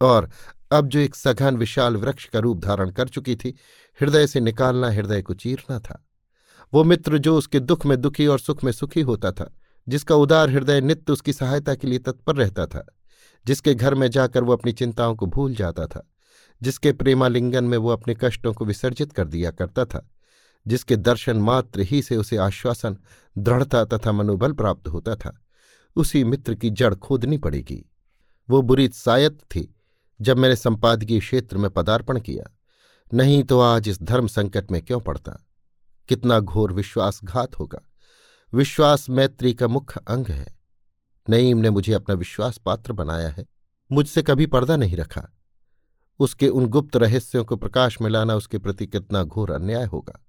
और 0.00 0.30
अब 0.72 0.88
जो 0.88 0.98
एक 0.98 1.14
सघन 1.14 1.56
विशाल 1.56 1.96
वृक्ष 1.96 2.24
का 2.24 2.38
रूप 2.38 2.58
धारण 2.58 2.90
कर 2.90 3.08
चुकी 3.08 3.36
थी, 3.36 3.54
हृदय 4.00 4.26
से 4.26 4.40
निकालना 4.40 4.90
हृदय 4.90 5.22
को 5.22 5.34
चीरना 5.34 5.78
था। 5.78 6.02
वो 6.74 6.84
मित्र 6.84 7.18
जो 7.18 7.38
उसके 7.38 7.60
दुख 7.60 7.86
में 7.86 8.00
दुखी 8.00 8.26
और 8.26 8.38
सुख 8.38 8.64
में 8.64 8.72
सुखी 8.72 9.00
होता 9.00 9.32
था, 9.32 9.54
जिसका 9.88 10.14
उदार 10.14 10.50
हृदय 10.50 10.80
नित्य 10.80 11.12
उसकी 11.12 11.32
सहायता 11.32 11.74
के 11.74 11.86
लिए 11.86 11.98
तत्पर 11.98 12.36
रहता 12.36 12.66
था, 12.66 12.86
जिसके 13.46 13.74
घर 13.74 13.94
में 13.94 14.10
जाकर 14.10 14.44
वो 14.44 14.52
अपनी 14.52 14.72
चिंताओं 14.72 15.16
को 15.16 15.26
भूल 15.26 15.54
जाता 15.54 15.86
था, 15.86 16.10
जिसके 16.62 16.92
प्रेमालिंगन 16.92 17.64
में 17.64 17.78
वो 17.78 17.88
अपने 17.88 18.16
कष्टों 18.20 18.52
को 18.52 18.64
विसर्जित 18.64 19.12
कर 19.12 19.28
दिया 19.28 19.50
करता 19.50 19.84
था, 19.84 20.10
जिसके 20.66 20.96
दर्शन 20.96 21.36
मात्र 21.36 21.80
ही 21.80 22.02
से 22.02 22.16
उसे 22.16 22.36
आश्वासन, 22.36 22.96
दृढ़ता 23.38 23.84
तथा 23.84 24.12
मनोबल 24.12 24.52
प्राप्त 24.52 24.88
होता 24.88 25.16
था, 25.16 25.44
उसी 25.96 26.24
मित्र 26.24 26.54
की 26.54 26.70
जड़ 26.70 26.94
खोदनी 26.94 27.38
पड़ेगी। 27.38 27.90
वो 28.50 28.62
बुरी 28.62 28.88
सायत 28.88 29.38
थी, 29.40 29.74
जब 30.20 30.38
मैंने 30.38 30.56
संपादकीय 30.56 31.20
क्षेत्र 31.20 31.58
में 31.58 31.70
पदार्पण 31.70 32.20
किया, 32.20 32.56
नहीं 33.14 33.44
तो 33.44 33.60
आज 33.60 33.88
इस 33.88 34.02
धर्म 34.02 34.26
संकट 34.26 34.70
में 34.70 34.82
क्यों 34.82 35.00
पड़ता? 35.00 35.46
कितना 36.08 36.40
घोर 36.40 36.72
विश्वासघात 36.72 37.58
होगा। 37.58 37.80
विश्वास 38.54 39.10
मैत्री 39.10 39.54
का 39.54 39.68
मुख्य 39.68 40.00
अंग 40.08 40.26
है। 40.26 40.58
नईम 41.28 41.58
ने 41.58 41.70
मुझे 41.70 41.92
अपना 41.92 42.14
विश्वास 42.14 42.58
पात्र 42.58 42.92
बनाया 42.92 43.28
है। 43.28 43.46
मुझसे 43.92 44.22
कभी 44.22 44.46
पर्दा 44.46 44.76
नहीं 44.76 44.96
रखा। 44.96 45.28
उसके 46.18 46.48
उन 46.48 46.66
गुप्त 46.66 46.96
रहस्यों 46.96 47.44
को 47.44 47.56
प्रकाश 47.56 48.00
में 48.00 48.10
लाना 48.10 48.34
उसके 48.34 48.58
प्रति 48.58 48.86
कितना 48.86 49.22
घोर 49.22 49.50
अन्याय 49.50 49.84
होगा। 49.84 50.26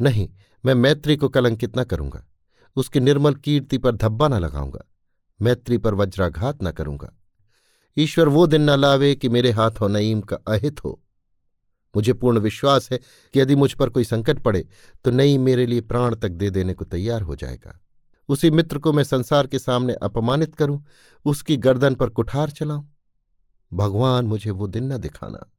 नहीं, 0.00 0.30
मैं 0.64 0.74
मैत्री 0.74 1.16
को 1.16 1.28
कलंकित 1.28 1.78
न 1.78 1.84
करूँगा। 1.84 2.26
उसकी 2.76 3.00
निर्मल 3.00 3.34
कीर्ति 3.34 3.78
पर 3.78 3.96
धब्बा 3.96 4.28
न 4.28 4.34
लगाऊँगा। 4.34 4.84
मैत्री 5.42 5.78
पर 5.78 5.94
वज्राघात 5.94 6.58
न 6.62 6.72
करूँगा। 6.72 7.18
ईश्वर 7.98 8.28
वो 8.28 8.46
दिन 8.46 8.62
न 8.62 8.70
लावे 8.70 9.14
कि 9.14 9.28
मेरे 9.28 9.50
हाथों 9.50 9.88
नईम 9.88 10.20
का 10.20 10.36
अहित 10.36 10.84
हो। 10.84 11.03
मुझे 11.96 12.12
पूर्ण 12.12 12.38
विश्वास 12.38 12.92
है 12.92 12.98
कि 13.32 13.40
यदि 13.40 13.56
मुझ 13.56 13.72
पर 13.72 13.88
कोई 13.88 14.04
संकट 14.04 14.38
पड़े 14.38 14.68
तो 15.04 15.10
नईम 15.10 15.42
मेरे 15.42 15.66
लिए 15.66 15.80
प्राण 15.80 16.14
तक 16.14 16.28
दे 16.28 16.50
देने 16.50 16.74
को 16.74 16.84
तैयार 16.84 17.22
हो 17.22 17.36
जाएगा। 17.36 17.80
उसी 18.28 18.50
मित्र 18.50 18.78
को 18.78 18.92
मैं 18.92 19.04
संसार 19.04 19.46
के 19.46 19.58
सामने 19.58 19.94
अपमानित 19.94 20.54
करूँ, 20.54 20.84
उसकी 21.24 21.56
गर्दन 21.56 21.94
पर 21.94 22.08
कुठार 22.08 22.50
चलाऊं। 22.50 22.84
भगवान 23.72 24.24
मुझे 24.24 24.50
वो 24.50 24.66
दिन 24.66 24.92
न 24.92 24.96
दिखाना। 24.96 25.52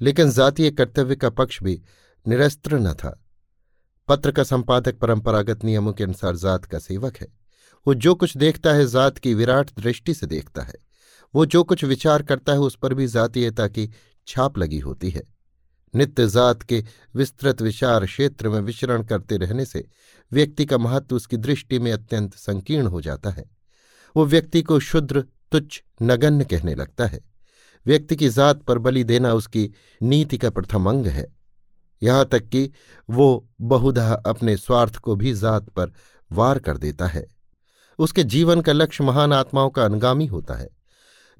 लेकिन 0.00 0.30
जातीय 0.30 0.70
कर्तव्य 0.70 1.16
का 1.16 1.30
पक्ष 1.30 1.62
भी 1.62 1.82
निरस्त्र 2.28 2.78
न 2.78 2.92
था। 2.92 3.24
पत्र 4.08 4.32
का 4.32 4.42
संपादक 4.42 4.98
परंपरागत 4.98 5.64
नियमों 5.64 5.92
के 5.92 6.04
अनुसार 6.04 6.36
जात 6.36 6.64
का 6.64 6.78
सेवक 6.78 7.16
है। 7.16 7.28
वो 7.86 7.94
जो 7.94 8.14
कुछ 8.14 8.36
देखता 8.36 8.72
है, 8.72 8.86
जात 8.86 9.18
की 9.18 9.34
विराट 9.34 9.70
दृष्टि 9.78 10.14
से 10.14 10.26
देखता 10.26 10.62
है। 10.62 10.74
वो 11.34 11.46
जो 11.46 11.64
कुछ 11.64 11.84
विचार 11.84 12.22
करता 12.22 12.52
है, 12.52 12.58
उस 12.58 12.76
पर 12.76 12.94
भी 12.94 13.06
जातीयता 13.06 13.68
की 13.68 13.90
छाप 14.26 14.58
लगी 14.58 14.78
होती 14.78 15.10
है। 15.10 15.31
नित्य 15.94 16.28
जात 16.28 16.62
के 16.62 16.84
विस्तृत 17.14 17.62
विचार 17.62 18.06
क्षेत्र 18.06 18.48
में 18.48 18.60
विचरण 18.60 19.02
करते 19.02 19.36
रहने 19.36 19.64
से 19.64 19.88
व्यक्ति 20.32 20.66
का 20.66 20.78
महत्व 20.78 21.16
उसकी 21.16 21.36
दृष्टि 21.36 21.78
में 21.78 21.92
अत्यंत 21.92 22.34
संकीर्ण 22.34 22.86
हो 22.86 23.00
जाता 23.00 23.30
है। 23.30 23.44
वो 24.16 24.26
व्यक्ति 24.26 24.62
को 24.62 24.80
शुद्र, 24.80 25.20
तुच्छ, 25.52 25.82
नगण्य 26.02 26.44
कहने 26.44 26.74
लगता 26.74 27.06
है। 27.06 27.20
व्यक्ति 27.86 28.16
की 28.16 28.28
जात 28.28 28.62
पर 28.62 28.78
बलि 28.78 29.04
देना 29.04 29.32
उसकी 29.32 29.70
नीति 30.02 30.38
का 30.38 30.50
प्रथम 30.50 30.88
अंग 30.90 31.06
है। 31.06 31.36
यहाँ 32.02 32.26
तक 32.26 32.48
कि 32.48 32.70
वो 33.10 33.48
बहुधा 33.60 34.14
अपने 34.14 34.56
स्वार्थ 34.56 34.96
को 34.96 35.16
भी 35.16 35.34
जात 35.34 35.68
पर 35.68 35.92
वार 36.32 36.58
कर 36.58 36.76
देता 36.76 37.06
है। 37.06 37.26
उसके 37.98 38.24
जीवन 38.24 38.60
का 38.60 38.72
लक्ष्य 38.72 39.04
महान 39.04 39.32
आत्माओं 39.32 39.70
का 39.70 39.84
अनुगामी 39.84 40.26
होता 40.26 40.54
है। 40.54 40.68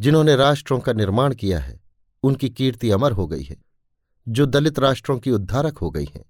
जिन्होंने 0.00 0.37
राष्ट्रों 0.37 0.80
का 0.80 0.92
निर्माण 0.92 1.35
किया 1.35 1.59
है, 1.59 1.80
उनकी 2.23 2.50
कीर्ति 2.50 2.90
अमर 2.90 3.12
हो 3.12 3.26
गई 3.26 3.42
है। 3.42 3.72
जो 4.29 4.47
दलित 4.47 4.79
राष्ट्रों 4.79 5.19
की 5.19 5.31
उद्धारक 5.31 5.79
हो 5.79 5.91
गई 5.91 6.05
हैं। 6.05 6.25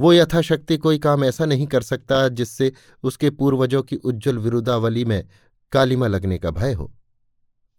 वो 0.00 0.12
यथाशक्ति 0.12 0.76
कोई 0.76 0.98
काम 0.98 1.24
ऐसा 1.24 1.44
नहीं 1.44 1.66
कर 1.66 1.82
सकता 1.82 2.28
जिससे 2.28 2.72
उसके 3.02 3.30
पूर्वजों 3.30 3.82
की 3.82 3.96
उज्ज्वल 3.96 4.38
विरुदावली 4.38 5.04
में 5.04 5.28
कालिमा 5.72 6.06
लगने 6.06 6.38
का 6.38 6.50
भय 6.50 6.72
हो। 6.72 6.92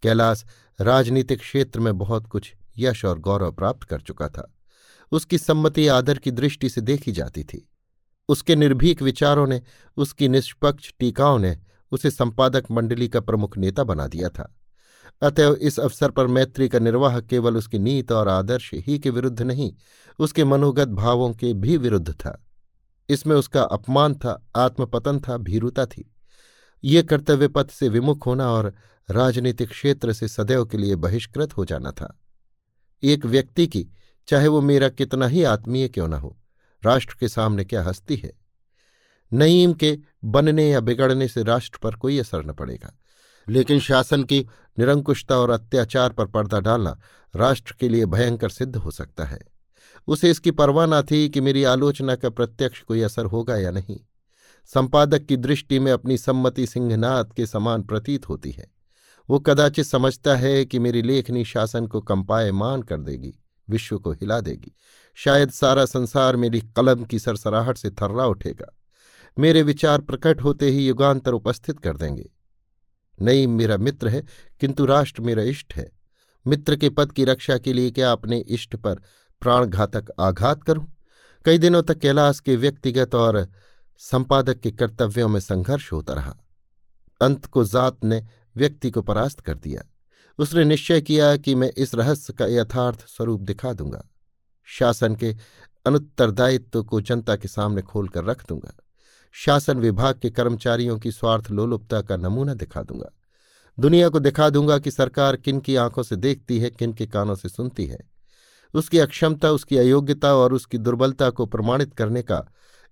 कैलाश 0.02 0.44
राजनीतिक 0.80 1.40
क्षेत्र 1.40 1.80
में 1.80 1.98
बहुत 1.98 2.26
कुछ 2.26 2.54
यश 2.78 3.04
और 3.04 3.18
गौरव 3.18 3.52
प्राप्त 3.52 3.84
कर 3.84 4.00
चुका 4.00 4.28
था। 4.28 4.54
उसकी 5.12 5.38
सम्मति 5.38 5.88
आदर 5.88 6.18
की 6.18 6.30
दृष्टि 6.30 6.68
से 6.68 6.80
देखी 6.80 7.12
जाती 7.12 7.44
थी। 7.44 7.68
उसके 8.28 8.56
निर्भीक 8.56 9.02
विचारों 9.02 9.46
ने, 9.46 9.62
उसकी 9.96 10.28
निष्पक्ष 10.28 10.94
टीकाओं 10.98 11.38
ने 11.38 11.58
उसे 11.92 12.10
संपादक 12.10 12.64
मंडली 12.70 13.08
का 13.08 13.20
प्रमुख 13.20 13.58
नेता 13.58 13.84
बना 13.84 14.06
दिया 14.06 14.28
था। 14.28 14.56
अतएव 15.22 15.54
इस 15.54 15.80
अवसर 15.80 16.10
पर 16.10 16.26
मैत्री 16.26 16.68
का 16.68 16.78
निर्वाह 16.78 17.20
केवल 17.20 17.56
उसकी 17.56 17.78
नीत 17.78 18.12
और 18.12 18.28
आदर्श 18.28 18.70
ही 18.74 18.98
के 18.98 19.10
विरुद्ध 19.10 19.42
नहीं, 19.42 19.74
उसके 20.18 20.44
मनोगत 20.44 20.88
भावों 20.88 21.32
के 21.32 21.52
भी 21.54 21.76
विरुद्ध 21.76 22.12
था। 22.12 22.44
इसमें 23.08 23.36
उसका 23.36 23.62
अपमान 23.62 24.14
था, 24.14 24.46
आत्मपतन 24.56 25.20
था, 25.20 25.36
भीरुता 25.36 25.86
थी। 25.86 26.14
ये 26.84 27.02
कर्तव्य 27.02 27.48
पथ 27.48 27.70
से 27.70 27.88
विमुख 27.88 28.26
होना 28.26 28.50
और 28.50 28.74
राजनीतिक 29.10 29.70
क्षेत्र 29.70 30.12
से 30.12 30.28
सदैव 30.28 30.64
के 30.64 30.78
लिए 30.78 30.96
बहिष्कृत 30.96 31.56
हो 31.56 31.64
जाना 31.64 31.90
था। 31.90 32.20
एक 33.02 33.26
व्यक्ति 33.26 33.66
की, 33.66 33.88
चाहे 34.28 34.48
वो 34.48 34.60
मेरा 34.60 34.88
कितना 34.88 35.26
ही 35.26 35.42
आत्मीय 35.44 35.88
क्यों 35.88 36.08
न 36.08 36.12
हो, 36.12 36.38
राष्ट्र 36.84 37.16
के 37.20 37.28
सामने 37.28 37.64
क्या 37.64 37.82
हस्ती 37.82 38.16
है? 38.16 38.32
नईम 39.32 39.72
के 39.72 39.98
बनने 40.24 40.70
या 40.70 40.80
बिगड़ने 40.80 41.28
से 41.28 41.42
राष्ट्र 41.42 41.78
पर 41.82 41.94
कोई 41.94 42.18
असर 42.18 42.44
न 42.46 42.52
पड़ेगा। 42.52 42.98
लेकिन 43.48 43.80
शासन 43.80 44.24
की 44.24 44.46
निरंकुशता 44.78 45.38
और 45.38 45.50
अत्याचार 45.50 46.10
पर 46.10 46.26
पर्दा 46.26 46.60
डालना 46.60 47.00
राष्ट्र 47.36 47.74
के 47.80 47.88
लिए 47.88 48.06
भयंकर 48.06 48.48
सिद्ध 48.48 48.76
हो 48.76 48.90
सकता 48.90 49.24
है। 49.24 49.38
उसे 50.06 50.30
इसकी 50.30 50.50
परवाह 50.50 50.86
न 50.86 51.02
थी 51.02 51.28
कि 51.28 51.40
मेरी 51.40 51.64
आलोचना 51.64 52.14
का 52.14 52.30
प्रत्यक्ष 52.30 52.82
कोई 52.82 53.00
असर 53.00 53.24
होगा 53.24 53.56
या 53.56 53.70
नहीं। 53.70 54.00
संपादक 54.74 55.24
की 55.24 55.36
दृष्टि 55.36 55.78
में 55.78 55.92
अपनी 55.92 56.18
सम्मति 56.18 56.66
सिंहनाथ 56.66 57.24
के 57.36 57.46
समान 57.46 57.82
प्रतीत 57.82 58.28
होती 58.28 58.50
है। 58.50 58.74
वो 59.30 59.38
कदाचित 59.38 59.86
समझता 59.86 60.36
है 60.36 60.64
कि 60.64 60.78
मेरी 60.78 61.02
लेखनी 61.02 61.44
शासन 61.44 61.86
को 61.86 62.00
कंपायमान 62.00 62.82
कर 62.82 63.00
देगी, 63.00 63.34
विश्व 63.70 63.98
को 63.98 64.12
हिला 64.12 64.40
देगी। 64.40 64.76
शायद 65.14 65.50
सारा 65.50 65.84
संसार 65.84 66.36
मेरी 66.36 66.60
कलम 66.60 67.04
की 67.04 67.18
सरसराहट 67.18 67.78
से 67.78 67.90
थर्रा 67.90 68.26
उठेगा। 68.26 68.76
मेरे 69.38 69.62
विचार 69.62 70.00
प्रकट 70.00 70.42
होते 70.42 70.70
ही 70.70 70.86
युगांतर 70.86 71.32
उपस्थित 71.32 71.80
कर 71.80 71.96
देंगे। 71.96 72.30
नई 73.20 73.46
मेरा 73.46 73.76
मित्र 73.76 74.08
है, 74.08 74.22
किंतु 74.60 74.84
राष्ट्र 74.86 75.22
मेरा 75.22 75.42
इष्ट 75.42 75.74
है। 75.74 75.92
मित्र 76.46 76.76
के 76.76 76.90
पद 76.90 77.12
की 77.12 77.24
रक्षा 77.24 77.58
के 77.58 77.72
लिए 77.72 77.90
क्या 77.90 78.12
अपने 78.12 78.38
इष्ट 78.38 78.76
पर 78.76 78.94
प्राणघातक 79.40 80.04
आघात 80.20 80.62
करूँ? 80.62 80.92
कई 81.44 81.58
दिनों 81.58 81.82
तक 81.82 81.98
कैलाश 81.98 82.40
के 82.40 82.56
व्यक्तिगत 82.56 83.14
और 83.14 83.48
संपादक 83.98 84.60
के 84.60 84.70
कर्तव्यों 84.70 85.28
में 85.28 85.40
संघर्ष 85.40 85.92
होता 85.92 86.14
रहा। 86.14 86.36
अंत 87.22 87.46
को 87.46 87.64
जात 87.64 88.04
ने 88.04 88.26
व्यक्ति 88.56 88.90
को 88.90 89.02
परास्त 89.02 89.40
कर 89.40 89.54
दिया। 89.54 89.82
उसने 90.38 90.64
निश्चय 90.64 91.00
किया 91.00 91.36
कि 91.36 91.54
मैं 91.54 91.70
इस 91.76 91.94
रहस्य 91.94 92.32
का 92.32 92.46
यथार्थ 92.46 93.00
स्वरूप 93.00 93.40
दिखा 93.40 93.72
दूँगा। 93.72 94.04
शासन 94.64 95.16
के 95.16 95.36
अनुत्तरदायित्व 95.86 96.82
को 96.82 97.00
जनता 97.00 97.36
के 97.36 97.48
सामने 97.48 97.82
खोलकर 97.82 98.24
रख 98.24 98.48
दूँगा। 98.48 98.83
शासन 99.36 99.78
विभाग 99.78 100.18
के 100.18 100.30
कर्मचारियों 100.30 100.98
की 100.98 101.12
स्वार्थ 101.12 101.50
लोलुपता 101.50 102.02
का 102.02 102.16
नमूना 102.16 102.54
दिखा 102.54 102.82
दूँगा। 102.82 103.10
दुनिया 103.78 104.08
को 104.08 104.18
दिखा 104.18 104.50
दूँगा 104.50 104.78
कि 104.78 104.90
सरकार 104.90 105.36
किन 105.36 105.60
की 105.60 105.76
आँखों 105.76 106.02
से 106.02 106.16
देखती 106.16 106.58
है, 106.58 106.70
किन 106.70 106.92
के 106.92 107.06
कानों 107.06 107.34
से 107.34 107.48
सुनती 107.48 107.86
है। 107.86 107.98
उसकी 108.74 108.98
अक्षमता, 108.98 109.50
उसकी 109.50 109.76
अयोग्यता 109.76 110.34
और 110.34 110.52
उसकी 110.52 110.78
दुर्बलता 110.78 111.30
को 111.30 111.46
प्रमाणित 111.46 111.94
करने 111.94 112.22
का 112.22 112.44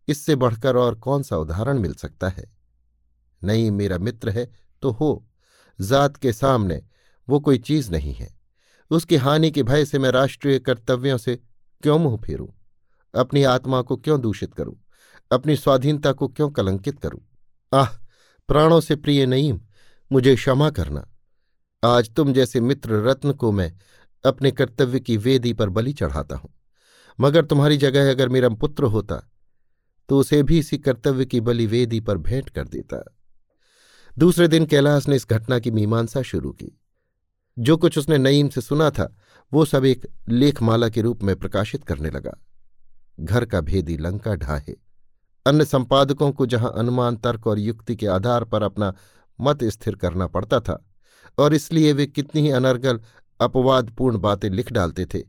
इससे 0.08 0.36
बढ़कर 0.36 0.76
और 0.76 0.94
कौन 0.94 1.22
सा 1.22 1.36
उदाहरण 1.36 1.78
मिल 1.78 1.94
सकता 1.94 2.28
है? 2.28 2.52
नहीं, 3.44 3.70
मेरा 3.70 3.98
मित्र 3.98 4.30
है 4.30 4.52
तो 4.82 4.90
हो। 4.90 5.28
जात 5.80 6.16
के 6.16 6.32
सामने 6.32 6.82
वो 7.28 7.40
कोई 7.40 7.58
चीज़ 7.58 7.90
नहीं 7.90 8.14
है। 8.14 8.40
उसकी 8.90 9.16
हानि 9.16 9.50
के 9.50 9.62
भय 9.62 9.84
से 9.84 9.98
मैं 9.98 10.10
राष्ट्रीय 10.10 10.58
कर्तव्यों 10.58 11.18
से 11.18 11.36
क्यों 11.82 11.98
मुँह 11.98 12.16
फेरूं? 12.16 12.48
अपनी 13.14 13.42
आत्मा 13.42 13.82
को 13.82 13.96
क्यों 13.96 14.20
दूषित 14.20 14.54
करूँ? 14.54 14.76
अपनी 15.32 15.56
स्वाधीनता 15.56 16.12
को 16.12 16.28
क्यों 16.28 16.50
कलंकित 16.50 16.98
करूँ? 16.98 17.20
आह, 17.72 17.86
प्राणों 18.48 18.80
से 18.80 18.96
प्रिय 18.96 19.26
नईम, 19.26 19.60
मुझे 20.12 20.34
क्षमा 20.34 20.70
करना। 20.70 21.06
आज 21.82 22.10
तुम 22.10 22.32
जैसे 22.32 22.60
मित्र 22.60 22.92
रत्न 22.92 23.32
को 23.32 23.52
मैं 23.52 23.72
अपने 24.24 24.50
कर्तव्य 24.50 25.00
की 25.00 25.16
वेदी 25.16 25.52
पर 25.52 25.68
बलि 25.68 25.92
चढ़ाता 25.92 26.36
हूँ। 26.36 26.52
मगर 27.20 27.44
तुम्हारी 27.44 27.76
जगह 27.76 28.10
अगर 28.10 28.28
मेरा 28.28 28.48
पुत्र 28.48 28.84
होता 28.84 29.28
तो 30.08 30.18
उसे 30.18 30.42
भी 30.42 30.58
इसी 30.58 30.78
कर्तव्य 30.78 31.24
की 31.24 31.40
बलि 31.40 31.66
वेदी 31.66 32.00
पर 32.00 32.16
भेंट 32.18 32.50
कर 32.50 32.68
देता। 32.68 33.16
दूसरे 34.18 34.48
दिन 34.48 34.66
कैलाश 34.66 35.08
ने 35.08 35.16
इस 35.16 35.26
घटना 35.30 35.58
की 35.58 35.70
मीमांसा 35.70 36.22
शुरू 36.22 36.50
की। 36.52 36.80
जो 37.58 37.76
कुछ 37.76 37.98
उसने 37.98 38.18
नईम 38.18 38.48
से 38.48 38.60
सुना 38.60 38.90
था, 38.90 39.16
वो 39.52 39.64
सब 39.64 39.84
एक 39.84 40.06
लेखमाला 40.28 40.88
के 40.88 41.00
रूप 41.00 41.22
में 41.22 41.36
प्रकाशित 41.36 41.84
करने 41.84 42.10
लगा। 42.10 42.38
घर 43.20 43.44
का 43.44 43.60
भेदी 43.60 43.96
लंका 43.96 44.34
ढाहे। 44.34 44.91
अन्य 45.46 45.64
संपादकों 45.64 46.30
को 46.32 46.46
जहाँ 46.46 46.72
अनुमान, 46.76 47.16
तर्क 47.16 47.46
और 47.46 47.58
युक्ति 47.58 47.96
के 47.96 48.06
आधार 48.06 48.44
पर 48.44 48.62
अपना 48.62 48.92
मत 49.38 49.64
स्थिर 49.64 49.94
करना 49.94 50.26
पड़ता 50.26 50.60
था, 50.60 50.84
और 51.38 51.54
इसलिए 51.54 51.92
वे 51.92 52.06
कितनी 52.06 52.40
ही 52.40 52.50
अनर्गल, 52.50 53.00
अपवादपूर्ण 53.40 54.18
बातें 54.18 54.48
लिख 54.50 54.72
डालते 54.72 55.06
थे। 55.06 55.22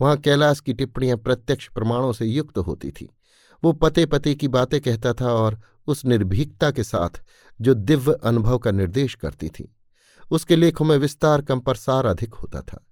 वहाँ 0.00 0.16
कैलाश 0.16 0.60
की 0.60 0.72
टिप्पणियाँ 0.72 1.16
प्रत्यक्ष 1.16 1.68
प्रमाणों 1.68 2.12
से 2.12 2.26
युक्त 2.26 2.58
होती 2.58 2.90
थीं। 2.90 3.06
वो 3.62 3.72
पते 3.72 4.06
पते 4.06 4.34
की 4.34 4.48
बातें 4.48 4.80
कहता 4.80 5.12
था 5.12 5.32
और 5.32 5.60
उस 5.86 6.04
निर्भीकता 6.04 6.70
के 6.70 6.84
साथ 6.84 7.22
जो 7.60 7.74
दिव्य 7.74 8.12
अनुभव 8.24 8.58
का 8.58 8.70
निर्देश 8.70 9.14
करती 9.14 9.48
थी, 9.48 9.74
उसके 10.30 10.56
लेखों 10.56 10.84
में 10.84 10.96
विस्तार 10.98 11.42
कम 11.42 11.60
प्रसार 11.60 12.06
अधिक 12.06 12.34
होता 12.34 12.60
था। 12.60 12.84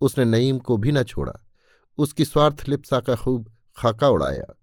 उसने 0.00 0.24
नईम 0.24 0.58
को 0.58 0.76
भी 0.76 0.92
न 0.92 1.02
छोड़ा, 1.02 1.32
उसकी 1.98 2.24
स्वार्थ 2.24 2.68
लिप्सा 2.68 3.00
का 3.00 3.14
खूब 3.14 3.52
खाका 3.76 4.08
उड़ाया। 4.08 4.54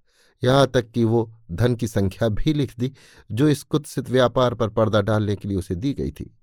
यहाँ 0.43 0.67
तक 0.67 0.89
कि 0.91 1.03
वो 1.03 1.29
धन 1.51 1.75
की 1.75 1.87
संख्या 1.87 2.29
भी 2.29 2.53
लिख 2.53 2.73
दी, 2.79 2.91
जो 3.31 3.47
इस 3.49 3.63
कुत्सित 3.63 4.09
व्यापार 4.09 4.53
पर 4.53 4.69
पर्दा 4.69 5.01
डालने 5.01 5.35
के 5.35 5.47
लिए 5.47 5.57
उसे 5.57 5.75
दी 5.75 5.93
गई 5.93 6.11
थी। 6.11 6.33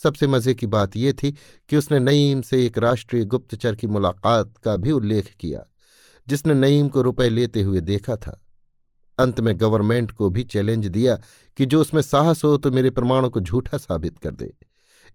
सबसे 0.00 0.26
मज़े 0.26 0.54
की 0.54 0.66
बात 0.66 0.96
यह 0.96 1.12
थी 1.12 1.30
कि 1.70 1.76
उसने 1.76 1.98
नईम 1.98 2.40
से 2.42 2.64
एक 2.66 2.78
राष्ट्रीय 2.78 3.24
गुप्तचर 3.24 3.74
की 3.74 3.86
मुलाकात 3.86 4.56
का 4.56 4.76
भी 4.76 4.92
उल्लेख 4.92 5.34
किया, 5.40 5.64
जिसने 6.26 6.54
नईम 6.54 6.88
को 6.88 7.02
रुपए 7.02 7.28
लेते 7.28 7.62
हुए 7.62 7.80
देखा 7.82 8.16
था। 8.16 8.40
अंत 9.18 9.40
में 9.40 9.54
गवर्नमेंट 9.60 10.10
को 10.10 10.28
भी 10.30 10.42
चैलेंज 10.44 10.86
दिया 10.86 11.18
कि 11.58 11.66
जो 11.66 11.80
उसमें 11.80 12.00
साहस 12.02 12.44
हो 12.44 12.56
तो 12.56 12.70
मेरे 12.70 12.90
प्रमाणों 12.90 13.30
को 13.30 13.40
झूठा 13.40 13.78
साबित 13.78 14.18
कर 14.18 14.30
दे। 14.30 14.52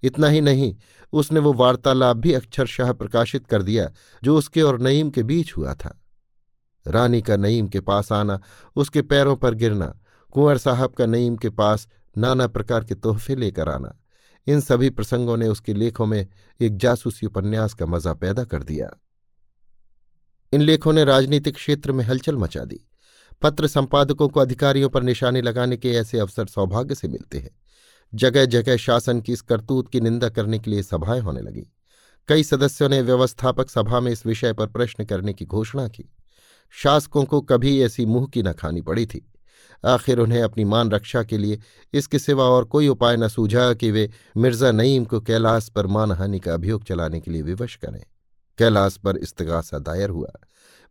इतना 0.03 0.27
ही 0.27 0.41
नहीं, 0.41 0.75
उसने 1.13 1.39
वो 1.39 1.53
वार्तालाप 1.53 2.17
भी 2.17 2.33
अक्षरशाह 2.33 2.91
प्रकाशित 2.93 3.45
कर 3.47 3.63
दिया, 3.63 3.91
जो 4.23 4.37
उसके 4.37 4.61
और 4.61 4.79
नईम 4.81 5.09
के 5.09 5.23
बीच 5.23 5.55
हुआ 5.57 5.73
था। 5.75 5.97
रानी 6.87 7.21
का 7.21 7.37
नईम 7.37 7.67
के 7.67 7.79
पास 7.79 8.11
आना, 8.11 8.41
उसके 8.75 9.01
पैरों 9.01 9.35
पर 9.35 9.53
गिरना, 9.53 9.99
कुंवर 10.31 10.57
साहब 10.57 10.93
का 10.93 11.05
नईम 11.05 11.35
के 11.35 11.49
पास 11.49 11.87
नाना 12.17 12.47
प्रकार 12.47 12.83
के 12.83 12.95
तोहफे 12.95 13.35
लेकर 13.35 13.69
आना। 13.69 13.97
इन 14.47 14.59
सभी 14.59 14.89
प्रसंगों 14.89 15.37
ने 15.37 15.47
उसके 15.47 15.73
लेखों 15.73 16.05
में 16.05 16.27
एक 16.61 16.77
जासूसी 16.77 17.25
उपन्यास 17.25 17.73
का 17.73 17.85
मज़ा 17.85 18.13
पैदा 18.13 18.43
कर 18.43 18.63
दिया। 18.63 18.99
इन 20.53 20.61
लेखों 20.61 20.93
ने 20.93 21.03
राजनीतिक 21.03 21.55
क्षेत्र 21.55 21.91
में 21.91 22.05
हलचल 22.05 22.35
मचा 22.35 22.65
दी। 22.65 22.87
पत्र 23.41 23.67
संपादकों 23.67 24.29
को 24.29 24.39
अधिकारियों 24.39 24.89
पर 24.89 25.03
निशाने 25.03 25.41
लगाने 25.41 25.77
के 25.77 25.91
ऐसे 25.91 26.19
अवसर 26.19 26.45
सौभाग्य 26.45 26.95
से 26.95 27.07
मिलते 27.07 27.39
हैं। 27.39 27.51
जगह 28.15 28.45
जगह 28.45 28.77
शासन 28.77 29.21
की 29.21 29.33
इस 29.33 29.41
करतूत 29.41 29.91
की 29.91 30.01
निंदा 30.01 30.29
करने 30.29 30.59
के 30.59 30.71
लिए 30.71 30.83
सभाएँ 30.83 31.19
होने 31.19 31.41
लगी। 31.41 31.67
कई 32.27 32.43
सदस्यों 32.43 32.89
ने 32.89 33.01
व्यवस्थापक 33.01 33.69
सभा 33.69 33.99
में 33.99 34.11
इस 34.11 34.25
विषय 34.25 34.53
पर 34.53 34.67
प्रश्न 34.67 35.05
करने 35.05 35.33
की 35.33 35.45
घोषणा 35.45 35.87
की। 35.87 36.09
शासकों 36.71 37.25
को 37.25 37.41
कभी 37.41 37.81
ऐसी 37.81 38.05
मुँह 38.05 38.27
की 38.27 38.43
न 38.43 38.53
खानी 38.53 38.81
पड़ी 38.81 39.05
थी। 39.05 39.27
आखिर 39.85 40.19
उन्हें 40.19 40.41
अपनी 40.41 40.63
मान 40.65 40.91
रक्षा 40.91 41.23
के 41.23 41.37
लिए 41.37 41.59
इसके 41.93 42.19
सिवा 42.19 42.43
और 42.43 42.65
कोई 42.65 42.87
उपाय 42.87 43.17
न 43.17 43.27
सूझा 43.27 43.73
कि 43.73 43.91
वे 43.91 44.09
मिर्ज़ा 44.37 44.71
नईम 44.71 45.05
को 45.05 45.21
कैलाश 45.21 45.69
पर 45.69 45.87
मानहानि 45.87 46.39
का 46.39 46.53
अभियोग 46.53 46.83
चलाने 46.83 47.19
के 47.19 47.31
लिए 47.31 47.41
विवश 47.41 47.75
करें। 47.75 48.03
कैलाश 48.57 48.97
पर 48.97 49.17
इस्तगासा 49.17 49.79
दायर 49.79 50.09
हुआ। 50.09 50.31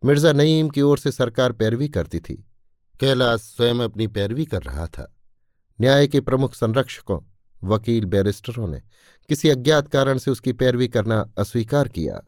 मिर्ज़ा 0.05 0.33
नईम 0.33 0.69
की 0.69 0.81
ओर 0.81 0.97
से 0.97 1.11
सरकार 1.11 1.51
पैरवी 1.51 1.89
करती 1.89 2.19
थी। 2.19 2.45
कैलाश 2.99 3.39
स्वयं 3.39 3.75
अपनी 3.75 4.07
पैरवी 4.07 4.45
कर 4.45 4.61
रहा 4.61 4.87
था। 4.87 5.15
न्याय 5.81 6.07
के 6.07 6.21
प्रमुख 6.21 6.53
संरक्षकों, 6.53 7.19
वकील 7.63 8.05
बैरिस्टरों 8.05 8.67
ने 8.67 8.81
किसी 9.29 9.49
अज्ञात 9.49 9.87
कारण 9.87 10.17
से 10.17 10.31
उसकी 10.31 10.53
पैरवी 10.53 10.87
करना 10.87 11.33
अस्वीकार 11.37 11.87
किया। 11.87 12.21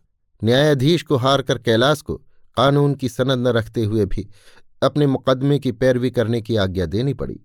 न्यायाधीश 0.43 1.03
को 1.03 1.15
हार 1.15 1.41
कर 1.41 1.57
कैलाश 1.57 2.01
को 2.01 2.21
कानून 2.57 2.93
की 2.95 3.09
सनद 3.09 3.47
न 3.47 3.51
रखते 3.51 3.83
हुए 3.83 4.05
भी 4.05 4.27
अपने 4.81 5.07
मुकदमे 5.07 5.59
की 5.59 5.71
पैरवी 5.73 6.11
करने 6.11 6.41
की 6.41 6.55
आज्ञा 6.57 6.85
देनी 6.87 7.13
पड़ी। 7.13 7.39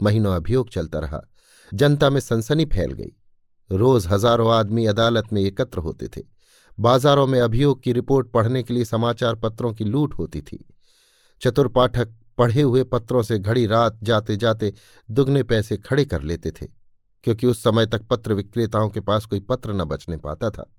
महीनों 0.00 0.34
अभियोग 0.34 0.70
चलता 0.70 0.98
रहा। 0.98 1.20
जनता 1.72 2.10
में 2.10 2.20
सनसनी 2.20 2.64
फैल 2.66 2.92
गई। 2.92 3.12
रोज 3.70 4.06
हज़ारों 4.06 4.52
आदमी 4.52 4.86
अदालत 4.86 5.32
में 5.32 5.40
एकत्र 5.42 5.78
होते 5.78 6.08
थे। 6.08 6.22
बाजारों 6.78 7.26
में 7.26 7.40
अभियोग 7.40 7.82
की 7.82 7.92
रिपोर्ट 7.92 8.30
पढ़ने 8.30 8.62
के 8.62 8.74
लिए 8.74 8.84
समाचार 8.84 9.34
पत्रों 9.34 9.72
की 9.74 9.84
लूट 9.84 10.14
होती 10.14 10.40
थी। 10.42 10.64
चतुर 11.42 11.68
पाठक 11.68 12.14
पढ़े 12.38 12.62
हुए 12.62 12.82
पत्रों 12.84 13.22
से 13.22 13.38
घड़ी 13.38 13.66
रात 13.66 13.98
जाते 14.02 14.36
जाते 14.36 14.72
दुगने 15.08 15.42
पैसे 15.42 15.76
खड़े 15.78 16.04
कर 16.04 16.22
लेते 16.22 16.50
थे, 16.52 16.66
क्योंकि 17.24 17.46
उस 17.46 17.62
समय 17.62 17.86
तक 17.86 18.02
पत्र 18.02 18.34
विक्रेताओं 18.34 18.88
के 18.90 19.00
पास 19.00 19.26
कोई 19.26 19.40
पत्र 19.40 19.72
न 19.72 19.84
बचने 19.84 20.16
पाता 20.16 20.50
था। 20.50 20.70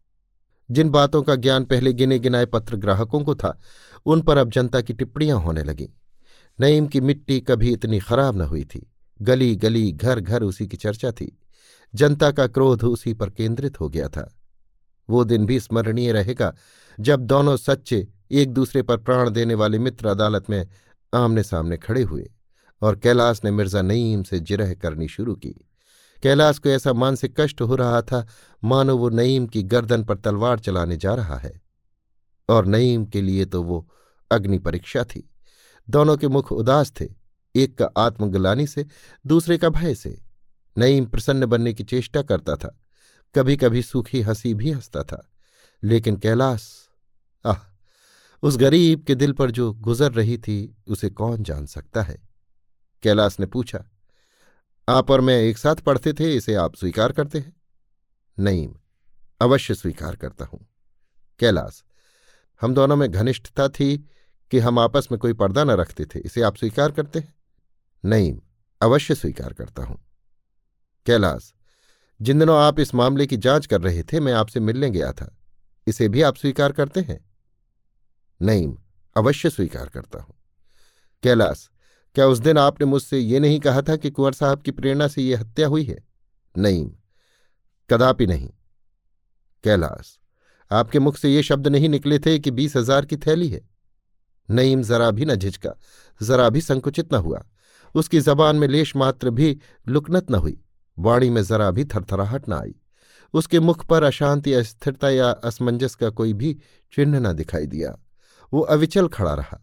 जिन 0.72 0.90
बातों 0.90 1.24
का 1.24 1.36
ज्ञान 1.36 1.66
पहले 1.66 1.94
गिने 1.94 2.20
गिनाए 2.20 2.46
पत्र 2.46 2.76
ग्राहकों 2.76 3.24
को 3.24 3.36
था, 3.36 3.60
उन 4.06 4.22
पर 4.22 4.38
अब 4.38 4.50
जनता 4.50 4.82
की 4.82 4.94
टिप्पणियाँ 4.94 5.40
होने 5.40 5.64
लगीं। 5.64 5.88
नईम 6.60 6.88
की 6.88 7.02
मिट्टी 7.02 7.40
कभी 7.42 7.72
इतनी 7.72 8.00
खराब 8.00 8.38
न 8.38 8.42
हुई 8.42 8.64
थी। 8.64 8.92
गली 9.22 9.56
गली 9.56 9.92
घर 9.92 10.20
घर 10.20 10.44
उसी 10.44 10.68
की 10.68 10.78
चर्चा 10.78 11.12
थी। 11.12 11.40
जनता 11.96 12.32
का 12.32 12.48
क्रोध 12.48 12.84
उसी 12.84 13.14
पर 13.14 13.30
केंद्रित 13.30 13.80
हो 13.80 13.90
गया 13.90 14.08
था। 14.08 14.36
वो 15.10 15.24
दिन 15.24 15.46
भी 15.46 15.60
स्मरणीय 15.60 16.12
रहेगा 16.12 16.56
जब 17.00 17.20
दोनों 17.20 17.58
सच्चे, 17.58 18.08
एक 18.32 18.54
दूसरे 18.54 18.82
पर 18.82 18.98
प्राण 18.98 19.30
देने 19.30 19.54
वाले 19.54 19.80
मित्र 19.80 20.08
अदालत 20.08 20.50
में 20.50 20.68
आमने 21.14 21.44
सामने 21.44 21.78
खड़े 21.78 22.02
हुए 22.04 22.32
और 22.82 22.96
कैलाश 22.96 23.42
ने 23.46 23.52
मिर्ज़ा 23.52 23.82
नईम 23.82 24.24
से 24.24 24.40
जिरह 24.40 24.74
करनी 24.74 25.08
शुरू 25.08 25.36
की। 25.36 25.68
कैलाश 26.24 26.58
को 26.58 26.70
ऐसा 26.70 26.94
मानसिक 26.94 27.42
कष्ट 27.42 27.62
हो 27.62 27.76
रहा 27.76 28.02
था, 28.02 28.28
मानो 28.64 28.98
वो 28.98 29.10
नईम 29.10 29.48
की 29.48 29.64
गर्दन 29.64 30.04
पर 30.04 30.18
तलवार 30.18 30.60
चलाने 30.60 30.98
जा 30.98 31.16
रहा 31.16 31.38
है। 31.38 31.62
और 32.50 32.66
नईम 32.66 33.06
के 33.06 33.22
लिए 33.22 33.46
तो 33.46 33.64
वो 33.64 33.92
अग्नि 34.32 34.60
परीक्षा 34.60 35.04
थी। 35.04 35.30
दोनों 35.90 36.18
के 36.18 36.28
मुख 36.28 36.52
उदास 36.52 36.94
थे, 37.02 37.10
एक 37.56 37.78
का 37.78 37.90
आत्मग्लानी 37.98 38.68
से, 38.68 38.86
दूसरे 39.28 39.58
का 39.58 39.70
भय 39.70 39.96
से। 39.96 40.22
नईम 40.78 41.06
प्रसन्न 41.06 41.46
बनने 41.46 41.74
की 41.74 41.84
चेष्टा 41.84 42.22
करता 42.22 42.56
था 42.56 42.80
कभी 43.36 43.58
कभी 43.58 43.82
सूखी 43.82 44.22
हँसी 44.22 44.54
भी 44.54 44.72
हंसता 44.72 45.04
था। 45.04 45.32
लेकिन 45.84 46.18
कैलाश, 46.18 46.90
आह, 47.46 47.58
उस 48.44 48.58
गरीब 48.58 49.04
के 49.04 49.16
दिल 49.16 49.32
पर 49.32 49.52
जो 49.52 49.74
गुजर 49.74 50.12
रही 50.12 50.38
थी, 50.38 50.78
उसे 50.88 51.10
कौन 51.10 51.44
जान 51.44 51.66
सकता 51.66 52.02
है? 52.02 52.22
कैलाश 53.04 53.40
ने 53.40 53.46
पूछा 53.46 53.86
आप 54.90 55.12
और 55.12 55.22
मैं 55.22 55.42
एक 55.42 55.58
साथ 55.58 55.76
पढ़ते 55.76 56.14
थे, 56.14 56.36
इसे 56.36 56.56
आप 56.56 56.76
स्वीकार 56.76 57.12
करते 57.12 57.40
हैं? 57.40 57.62
नईम 58.40 58.76
अवश्य 59.42 59.76
स्वीकार 59.76 60.16
करता 60.16 60.46
हूँ। 60.46 60.68
कैलाश, 61.40 61.84
हम 62.62 62.74
दोनों 62.74 62.96
में 62.96 63.12
घनिष्ठता 63.12 63.70
थी 63.70 63.98
कि 64.52 64.60
हम 64.60 64.80
आपस 64.80 65.08
में 65.12 65.20
कोई 65.20 65.34
पर्दा 65.34 65.64
न 65.64 65.72
रखते 65.72 66.06
थे, 66.06 66.20
इसे 66.20 66.42
आप 66.42 66.58
स्वीकार 66.58 66.92
करते 66.92 67.20
हैं? 67.20 67.36
नईम 68.06 68.42
अवश्य 68.82 69.16
स्वीकार 69.16 69.54
करता 69.54 69.84
हूँ। 69.84 70.06
कैलाश, 71.06 71.54
जिन 72.22 72.40
दिनों 72.40 72.60
आप 72.60 72.80
इस 72.80 72.96
मामले 72.96 73.28
की 73.28 73.38
जाँच 73.38 73.66
कर 73.66 73.82
रहे 73.82 74.04
थे, 74.04 74.20
मैं 74.20 74.34
आपसे 74.34 74.60
मिलने 74.60 74.90
गया 74.90 75.14
था। 75.14 75.38
इसे 75.88 76.10
भी 76.10 76.22
आप 76.22 76.36
स्वीकार 76.36 76.72
करते 76.72 77.02
हैं? 77.02 77.30
नईम 78.42 78.78
अवश्य 79.18 79.50
स्वीकार 79.50 79.90
करता 79.90 80.20
हूँ। 80.20 80.36
कैलाश 81.24 81.70
क्या 82.16 82.28
उस 82.28 82.40
दिन 82.40 82.58
आपने 82.58 82.86
मुझसे 82.86 83.20
ये 83.20 83.40
नहीं 83.40 83.60
कहा 83.60 83.82
था 83.82 83.96
कि 83.96 84.10
कुंवर 84.12 84.34
साहब 84.34 84.62
की 84.62 84.72
प्रेरणा 84.72 85.08
से 85.08 85.22
यह 85.22 85.40
हत्या 85.40 85.68
हुई 85.68 85.84
है? 85.84 85.98
नहीं, 86.58 86.92
कदापि 87.90 88.28
नहीं। 88.28 88.50
कैलाश, 89.64 90.20
आपके 90.72 91.00
मुख 91.00 91.18
से 91.18 91.30
ये 91.30 91.44
शब्द 91.44 91.68
नहीं 91.68 91.90
निकले 91.90 92.20
थे 92.20 92.40
कि 92.40 92.52
बीस 92.52 92.76
हज़ार 92.76 93.06
की 93.06 93.18
थैली 93.18 93.48
है? 93.48 93.62
नईम 94.50 94.84
जरा 94.84 95.10
भी 95.12 95.26
न 95.26 95.36
झिझका, 95.36 95.74
जरा 96.22 96.50
भी 96.50 96.62
संकुचित 96.62 97.14
न 97.14 97.18
हुआ। 97.18 97.44
उसकी 97.96 98.20
जबान 98.20 98.56
में 98.56 98.68
लेश 98.68 98.96
मात्र 98.96 99.30
भी 99.30 99.58
लुकनत 99.88 100.32
न 100.32 100.36
हुई। 100.36 100.58
वाणी 100.98 101.30
में 101.30 101.44
जरा 101.44 101.72
भी 101.72 101.86
थरथराहट 101.86 102.50
न 102.50 102.54
आई। 102.54 102.76
उसके 103.34 103.60
मुख 103.60 103.86
पर 103.86 104.04
अशांति, 104.04 104.54
अस्थिरता 104.54 105.10
या 105.10 105.30
असमंजस 105.30 105.96
का 105.96 106.10
कोई 106.10 106.34
भी 106.34 106.54
चिन्ह 106.94 107.20
न 107.20 107.34
दिखाई 107.34 107.66
दिया। 107.66 107.98
वो 108.54 108.62
अविचल 108.62 109.08
खड़ा 109.08 109.34
रहा। 109.34 109.62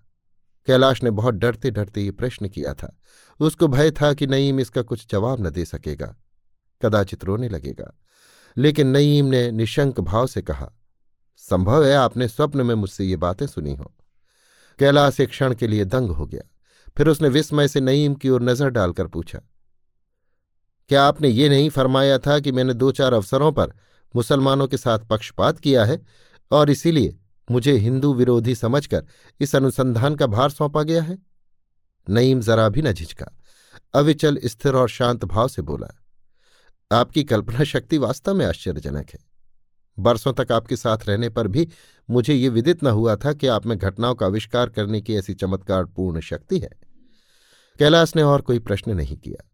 कैलाश 0.68 1.02
ने 1.02 1.10
बहुत 1.10 1.34
डरते 1.34 1.70
डरते 1.70 2.02
ये 2.02 2.10
प्रश्न 2.10 2.48
किया 2.48 2.74
था। 2.74 2.96
उसको 3.40 3.68
भय 3.68 3.90
था 3.90 4.12
कि 4.14 4.26
नईम 4.26 4.60
इसका 4.60 4.82
कुछ 4.82 5.06
जवाब 5.12 5.46
न 5.46 5.50
दे 5.50 5.64
सकेगा। 5.64 6.14
कदाचित 6.82 7.24
रोने 7.24 7.48
लगेगा। 7.48 7.92
लेकिन 8.56 8.86
नईम 8.86 9.26
ने 9.26 9.50
निशंक 9.50 10.00
भाव 10.00 10.26
से 10.26 10.42
कहा, 10.42 10.70
संभव 11.36 11.84
है 11.84 11.94
आपने 11.94 12.28
स्वप्न 12.28 12.66
में 12.66 12.74
मुझसे 12.74 13.04
ये 13.04 13.16
बातें 13.16 13.46
सुनी 13.46 13.74
हो। 13.74 13.92
कैलाश 14.78 15.20
एक 15.20 15.28
क्षण 15.28 15.54
के 15.54 15.66
लिए 15.66 15.84
दंग 15.84 16.10
हो 16.10 16.26
गया। 16.26 16.42
फिर 16.96 17.08
उसने 17.08 17.28
विस्मय 17.28 17.68
से 17.68 17.80
नईम 17.80 18.14
की 18.14 18.28
ओर 18.28 18.42
नज़र 18.42 18.70
डालकर 18.70 19.06
पूछा, 19.06 19.40
क्या 20.90 21.02
आपने 21.04 21.28
ये 21.28 21.48
नहीं 21.48 21.68
फरमाया 21.70 22.18
था 22.18 22.38
कि 22.38 22.52
मैंने 22.52 22.74
दो 22.74 22.90
चार 22.92 23.12
अवसरों 23.12 23.52
पर 23.52 23.72
मुसलमानों 24.14 24.66
के 24.68 24.76
साथ 24.76 24.98
पक्षपात 25.00 25.58
किया 25.58 25.84
है 25.84 26.00
और 26.50 26.70
इसीलिए 26.70 27.16
मुझे 27.50 27.72
हिंदू 27.72 28.14
विरोधी 28.14 28.54
समझकर 28.54 29.06
इस 29.40 29.56
अनुसंधान 29.56 30.14
का 30.14 30.26
भार 30.26 30.50
सौंपा 30.50 30.82
गया 30.82 31.02
है। 31.02 31.18
नईम 32.08 32.40
जरा 32.40 32.68
भी 32.68 32.82
न 32.82 32.92
झिझका। 32.92 33.26
अविचल, 33.94 34.38
स्थिर 34.44 34.74
और 34.74 34.88
शांत 34.88 35.24
भाव 35.24 35.48
से 35.48 35.62
बोला, 35.62 35.88
आपकी 36.92 37.24
कल्पना 37.24 37.64
शक्ति 37.64 37.98
वास्तव 37.98 38.34
में 38.34 38.46
आश्चर्यजनक 38.46 39.10
है। 39.10 39.18
बरसों 39.98 40.32
तक 40.32 40.52
आपके 40.52 40.76
साथ 40.76 40.98
रहने 41.08 41.28
पर 41.28 41.48
भी 41.48 41.68
मुझे 42.10 42.34
ये 42.34 42.48
विदित 42.48 42.84
न 42.84 42.86
हुआ 42.86 43.16
था 43.16 43.32
कि 43.32 43.46
आप 43.46 43.66
में 43.66 43.78
घटनाओं 43.78 44.14
का 44.14 44.26
आविष्कार 44.26 44.68
करने 44.68 45.00
की 45.00 45.14
ऐसी 45.14 45.34
चमत्कारपूर्ण 45.34 46.20
शक्ति 46.20 46.58
है। 46.58 46.70
कैलाश 47.78 48.16
ने 48.16 48.22
और 48.22 48.40
कोई 48.40 48.58
प्रश्न 48.58 48.90
नहीं 48.90 49.16
किया। 49.16 49.50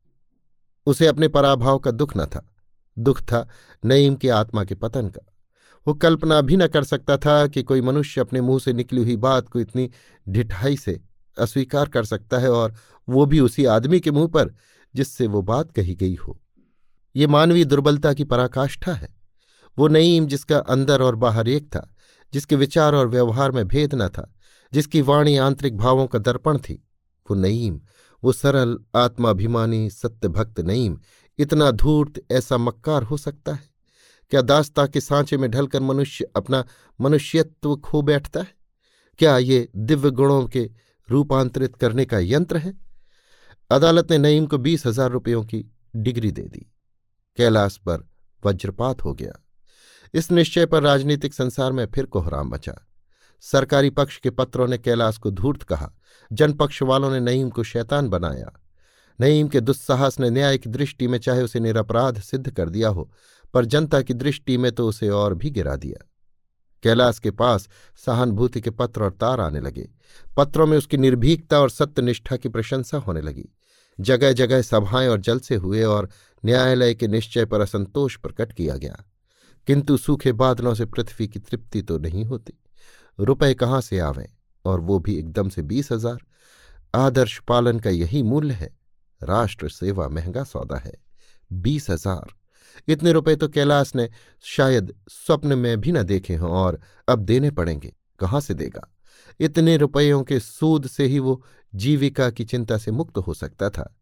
उसे 0.87 1.07
अपने 1.07 1.29
पराभाव 1.29 1.79
का 1.79 1.91
दुख 1.91 2.17
न 2.17 2.27
था। 2.27 2.55
दुख 2.99 3.21
था 3.23 3.49
नईम 3.85 4.15
की 4.15 4.29
आत्मा 4.29 4.65
के 4.65 4.75
पतन 4.75 5.09
का। 5.09 5.36
वो 5.87 5.95
कल्पना 5.95 6.41
भी 6.41 6.57
न 6.57 6.67
कर 6.67 6.85
सकता 6.85 7.17
था 7.17 7.47
कि 7.47 7.63
कोई 7.63 7.81
मनुष्य 7.81 8.21
अपने 8.21 8.41
मुँह 8.41 8.59
से 8.59 8.73
निकली 8.73 9.03
हुई 9.03 9.17
बात 9.17 9.49
को 9.49 9.61
इतनी 9.61 9.91
ढिठाई 10.29 10.77
से 10.77 11.01
अस्वीकार 11.39 11.89
कर 11.89 12.05
सकता 12.05 12.39
है 12.39 12.51
और 12.51 12.75
वो 13.09 13.27
भी 13.27 13.41
उसी 13.41 13.65
आदमी 13.65 14.01
के 14.01 14.11
मुँह 14.11 14.29
पर 14.29 14.55
जिससे 14.95 15.27
वो 15.27 15.43
बात 15.43 15.73
कही 15.73 15.95
गई 15.95 16.15
हो। 16.15 16.41
ये 17.17 17.27
मानवीय 17.27 17.65
दुर्बलता 17.65 18.13
की 18.13 18.25
पराकाष्ठा 18.25 18.93
है। 18.93 19.17
वो 19.79 19.89
नईम 19.89 20.27
जिसका 20.27 20.59
अंदर 20.59 21.03
और 21.03 21.17
बाहर 21.17 21.49
एक 21.49 21.67
था, 21.67 21.95
जिसके 22.33 22.57
विचार 22.57 22.95
और 22.95 23.09
व्यवहार 23.09 23.53
में 23.53 23.69
भेद 23.69 23.95
न 23.95 24.09
था, 24.09 24.35
जिसकी 24.73 25.01
वाणी 25.01 25.37
आंतरिक 25.37 25.77
भावों 25.77 26.07
का 26.07 26.19
दर्पण 26.19 26.59
थी, 26.59 26.89
वो 27.31 27.37
नईम, 27.37 27.81
वो 28.25 28.33
सरल 28.33 28.79
आत्माभिमानी 28.97 29.91
सत्यभक्त 29.91 30.61
नईम, 30.61 31.01
इतना 31.39 31.71
धूर्त 31.71 32.33
ऐसा 32.33 32.57
मक्कार 32.57 33.03
हो 33.03 33.17
सकता 33.17 33.55
है। 33.55 33.76
क्या 34.31 34.41
दास्ता 34.41 34.87
के 34.87 35.01
सांचे 35.01 35.37
में 35.37 35.51
ढलकर 35.51 35.81
मनुष्य 35.81 36.27
अपना 36.37 36.65
मनुष्यत्व 37.01 37.77
खो 37.77 38.03
बैठता 38.03 38.41
है? 38.41 38.55
क्या 39.19 39.39
ये 39.39 39.69
दिव्य 39.77 40.11
गुणों 40.11 40.47
के 40.47 40.71
रूपांतरित 41.09 41.77
करने 41.77 42.05
का 42.05 42.19
यंत्र 42.19 42.57
है? 42.57 42.75
अदालत 43.71 44.11
ने 44.11 44.19
नईम 44.19 44.47
को 44.47 44.59
बीस 44.59 44.87
हज़ार 44.87 45.11
रुपयों 45.11 45.45
की 45.45 45.65
डिग्री 45.97 46.31
दे 46.31 46.43
दी। 46.43 46.67
कैलाश 47.37 47.77
पर 47.77 48.09
वज्रपात 48.45 49.05
हो 49.05 49.15
गया। 49.15 49.33
इस 50.15 50.31
निश्चय 50.31 50.67
पर 50.67 50.83
राजनीतिक 50.83 51.35
संसार 51.35 51.73
में 51.73 51.87
फिर 51.87 52.07
कोहराम 52.07 52.51
बचा 52.51 52.75
सरकारी 53.41 53.91
पक्ष 53.91 54.19
के 54.19 54.31
पत्रों 54.31 54.67
ने 54.69 54.79
कैलाश 54.79 55.19
को 55.19 55.31
धूर्त 55.31 55.63
कहा। 55.63 55.91
जनपक्ष 56.33 56.83
वालों 56.83 57.11
ने 57.11 57.21
नईम 57.21 57.51
को 57.51 57.63
शैतान 57.63 58.09
बनाया। 58.09 58.53
नईम 59.21 59.49
के 59.49 59.61
दुस्साहस 59.61 60.21
ने 60.21 60.31
न्याय 60.31 60.59
की 60.59 60.71
दृष्टि 60.71 61.09
में 61.09 61.19
चाहे 61.19 61.43
उसे 61.43 61.61
निरपराध 61.61 62.21
सिद्ध 62.21 62.51
कर 62.51 62.69
दिया 62.69 62.89
हो 62.89 63.11
पर 63.57 63.65
जनता 63.65 64.03
की 64.03 64.15
दृष्टि 64.15 64.57
में 64.57 64.73
तो 64.73 64.89
उसे 64.89 65.09
और 65.09 65.35
भी 65.35 65.51
गिरा 65.51 65.77
दिया। 65.77 66.13
कैलाश 66.83 67.19
के 67.19 67.31
पास 67.31 67.69
सहानुभूति 68.07 68.61
के 68.61 68.71
पत्र 68.71 69.03
और 69.03 69.13
तार 69.13 69.41
आने 69.41 69.61
लगे। 69.61 69.89
पत्रों 70.37 70.67
में 70.67 70.79
उसकी 70.79 70.97
निर्भीकता 70.97 71.61
और 71.61 71.71
सत्यनिष्ठा 71.71 72.37
की 72.37 72.49
प्रशंसा 72.49 72.99
होने 72.99 73.21
लगी। 73.21 73.49
जगह 74.01 74.33
जगह 74.33 74.63
सभाएँ 74.63 75.09
और 75.09 75.21
जलसे 75.21 75.55
हुए 75.55 75.83
और 75.83 76.09
न्यायालय 76.45 76.95
के 76.95 77.09
निश्चय 77.09 77.45
पर 77.45 77.61
असंतोष 77.61 78.17
प्रकट 78.17 78.53
किया 78.53 78.77
गया। 78.77 79.05
किंतु 79.67 79.97
सूखे 79.97 80.33
बादलों 80.33 80.75
से 80.75 80.85
पृथ्वी 80.85 81.29
की 81.29 81.39
तृप्ति 81.39 81.83
तो 81.83 81.99
नहीं 81.99 82.25
होती। 82.25 82.61
रुपए 83.21 83.55
कहाँ 83.55 83.81
से 83.81 83.99
आवें? 83.99 84.29
और 84.65 84.81
वो 84.81 84.99
भी 84.99 85.19
एकदम 85.19 85.49
से 85.49 85.63
बीस 85.63 85.93
हज़ार। 85.93 86.19
आदर्श 86.95 87.39
पालन 87.39 87.79
का 87.79 87.91
यही 87.91 88.23
मूल्य 88.23 88.55
है। 88.55 88.77
राष्ट्र 89.23 89.69
सेवा 89.69 90.09
महँगा 90.09 90.45
सौदा 90.45 90.77
है। 90.77 90.95
बीस 91.53 91.91
हज़ार। 91.91 92.35
इतने 92.89 93.13
रुपए 93.13 93.37
तो 93.37 93.49
कैलाश 93.49 93.95
ने 93.95 94.11
शायद 94.43 94.95
स्वप्न 95.09 95.59
में 95.59 95.81
भी 95.81 95.93
न 95.93 96.03
देखे 96.03 96.37
हों 96.37 96.51
और 96.51 96.81
अब 97.09 97.19
देने 97.19 97.51
पड़ेंगे। 97.51 97.95
कहाँ 98.19 98.41
से 98.41 98.55
देगा? 98.55 98.95
इतने 99.41 99.77
रुपयों 99.77 100.23
के 100.23 100.41
सूद 100.41 100.87
से 100.87 101.05
ही 101.05 101.19
वो 101.19 101.45
जीविका 101.75 102.31
की 102.31 102.45
चिंता 102.45 102.79
से 102.79 102.91
मुक्त 102.91 103.19
हो 103.19 103.35
सकता 103.35 103.71
था। 103.71 103.97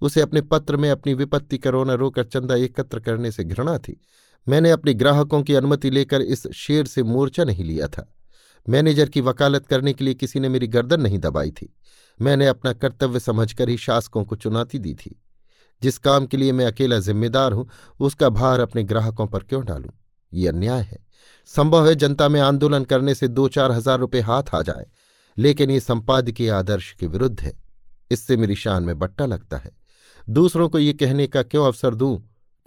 उसे 0.00 0.20
अपने 0.20 0.40
पत्र 0.40 0.76
में 0.76 0.90
अपनी 0.90 1.14
विपत्ति 1.14 1.58
करोना 1.58 1.94
रोकर 1.94 2.24
चंदा 2.24 2.54
एकत्र 2.54 3.00
करने 3.00 3.32
से 3.32 3.44
घृणा 3.44 3.78
थी। 3.78 4.00
मैंने 4.48 4.70
अपने 4.70 4.94
ग्राहकों 4.94 5.42
की 5.42 5.54
अनुमति 5.54 5.90
लेकर 5.90 6.20
इस 6.20 6.46
शेर 6.46 6.86
से 6.86 7.02
मोर्चा 7.02 7.44
नहीं 7.44 7.64
लिया 7.64 7.86
था। 7.86 8.14
मैनेजर 8.68 9.08
की 9.08 9.20
वकालत 9.20 9.66
करने 9.66 9.92
के 9.92 10.04
लिए 10.04 10.14
किसी 10.14 10.40
ने 10.40 10.48
मेरी 10.48 10.66
गर्दन 10.66 11.00
नहीं 11.00 11.18
दबाई 11.18 11.50
थी। 11.50 11.76
मैंने 12.22 12.46
अपना 12.46 12.72
कर्तव्य 12.72 13.20
समझकर 13.20 13.68
ही 13.68 13.76
शासकों 13.76 14.24
को 14.24 14.36
चुनौती 14.36 14.78
दी 14.78 14.94
थी। 14.94 15.22
जिस 15.82 15.98
काम 15.98 16.26
के 16.26 16.36
लिए 16.36 16.52
मैं 16.52 16.66
अकेला 16.66 16.98
जिम्मेदार 16.98 17.52
हूँ, 17.52 17.68
उसका 18.00 18.28
भार 18.28 18.60
अपने 18.60 18.82
ग्राहकों 18.84 19.26
पर 19.26 19.42
क्यों 19.42 19.64
डालूं? 19.64 19.90
ये 20.32 20.48
अन्याय 20.48 20.82
है। 20.82 20.98
संभव 21.50 21.88
है 21.88 21.94
जनता 21.94 22.28
में 22.28 22.40
आंदोलन 22.40 22.84
करने 22.84 23.14
से 23.14 23.28
दो 23.28 23.48
चार 23.48 23.72
हज़ार 23.72 23.98
रुपये 23.98 24.20
हाथ 24.20 24.54
आ 24.54 24.62
जाए, 24.62 24.86
लेकिन 25.36 25.70
ये 25.70 25.80
संपादकीय 25.80 26.50
आदर्श 26.50 26.92
के 26.92 27.06
विरुद्ध 27.06 27.40
है। 27.40 27.52
इससे 28.10 28.36
मेरी 28.36 28.54
शान 28.54 28.82
में 28.82 28.98
बट्टा 28.98 29.26
लगता 29.26 29.56
है। 29.56 29.70
दूसरों 30.26 30.68
को 30.68 30.78
ये 30.78 30.92
कहने 30.92 31.26
का 31.26 31.42
क्यों 31.42 31.66
अवसर 31.66 31.94
दूँ 31.94 32.16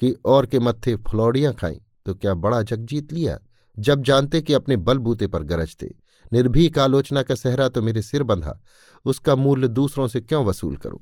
कि 0.01 0.15
और 0.25 0.45
के 0.45 0.59
मत्थे 0.59 0.95
फुलौड़ियाँ 1.01 1.53
खाई 1.53 1.79
तो 2.05 2.13
क्या 2.13 2.33
बड़ा 2.33 2.61
जग 2.61 2.85
जीत 2.85 3.13
लिया? 3.13 3.37
जब 3.77 4.03
जानते 4.03 4.41
कि 4.41 4.53
अपने 4.53 4.75
बलबूते 4.77 5.27
पर 5.27 5.43
गरजते 5.43 5.93
निर्भीक 6.31 6.77
आलोचना 6.79 7.21
का 7.23 7.35
सहरा 7.35 7.67
तो 7.69 7.81
मेरे 7.81 8.01
सिर 8.01 8.23
बंधा। 8.23 8.59
उसका 9.05 9.35
मूल्य 9.35 9.67
दूसरों 9.67 10.07
से 10.07 10.21
क्यों 10.21 10.43
वसूल 10.45 10.75
करूँ? 10.75 10.99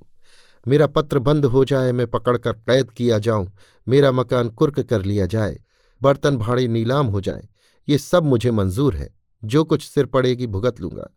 मेरा 0.68 0.88
पत्र 0.88 1.20
बंद 1.20 1.46
हो 1.46 1.66
जाए, 1.66 1.92
मैं 1.92 2.08
पकड़कर 2.08 2.54
कैद 2.54 2.92
किया 2.92 3.20
जाऊँ, 3.20 3.52
मेरा 3.88 4.12
मकान 4.12 4.50
कुर्क 4.50 4.80
कर 4.80 5.06
लिया 5.06 5.26
जाए, 5.26 5.60
बर्तन 6.02 6.38
भाड़े 6.38 6.68
नीलाम 6.68 7.08
हो 7.08 7.22
जाए, 7.22 7.48
ये 7.90 7.98
सब 7.98 8.24
मुझे 8.24 8.52
मंजूर 8.52 8.96
है। 8.96 9.20
जो 9.44 9.64
कुछ 9.64 9.90
सिर 9.90 10.06
पड़ेगी 10.06 10.48
भुगत 10.48 10.82
लूँगा, 10.82 11.10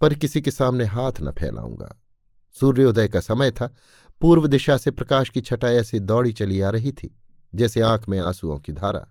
पर 0.00 0.14
किसी 0.14 0.40
के 0.40 0.50
सामने 0.50 0.84
हाथ 0.84 1.12
न 1.22 1.30
फैलाऊँगा। 1.30 2.02
सूर्योदय 2.60 3.08
का 3.08 3.20
समय 3.20 3.50
था, 3.50 3.74
पूर्व 4.20 4.46
दिशा 4.46 4.76
से 4.76 4.90
प्रकाश 4.90 5.28
की 5.28 5.40
छटा 5.40 5.70
ऐसी 5.70 6.00
दौड़ी 6.00 6.32
चली 6.32 6.60
आ 6.60 6.70
रही 6.70 6.92
थी, 6.92 7.20
जैसे 7.54 7.80
आँख 7.80 8.08
में 8.08 8.18
आंसुओं 8.20 8.58
की 8.58 8.72
धारा। 8.72 9.06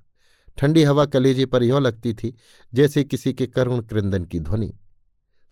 ठंडी 0.58 0.84
हवा 0.84 1.06
कलेजे 1.06 1.45
पर 1.45 1.63
यों 1.63 1.82
लगती 1.82 2.13
थी, 2.13 2.36
जैसे 2.74 3.04
किसी 3.04 3.34
के 3.34 3.48
करुण 3.48 3.82
क्रंदन 3.82 4.26
की 4.26 4.39
ध्वनि। 4.39 4.74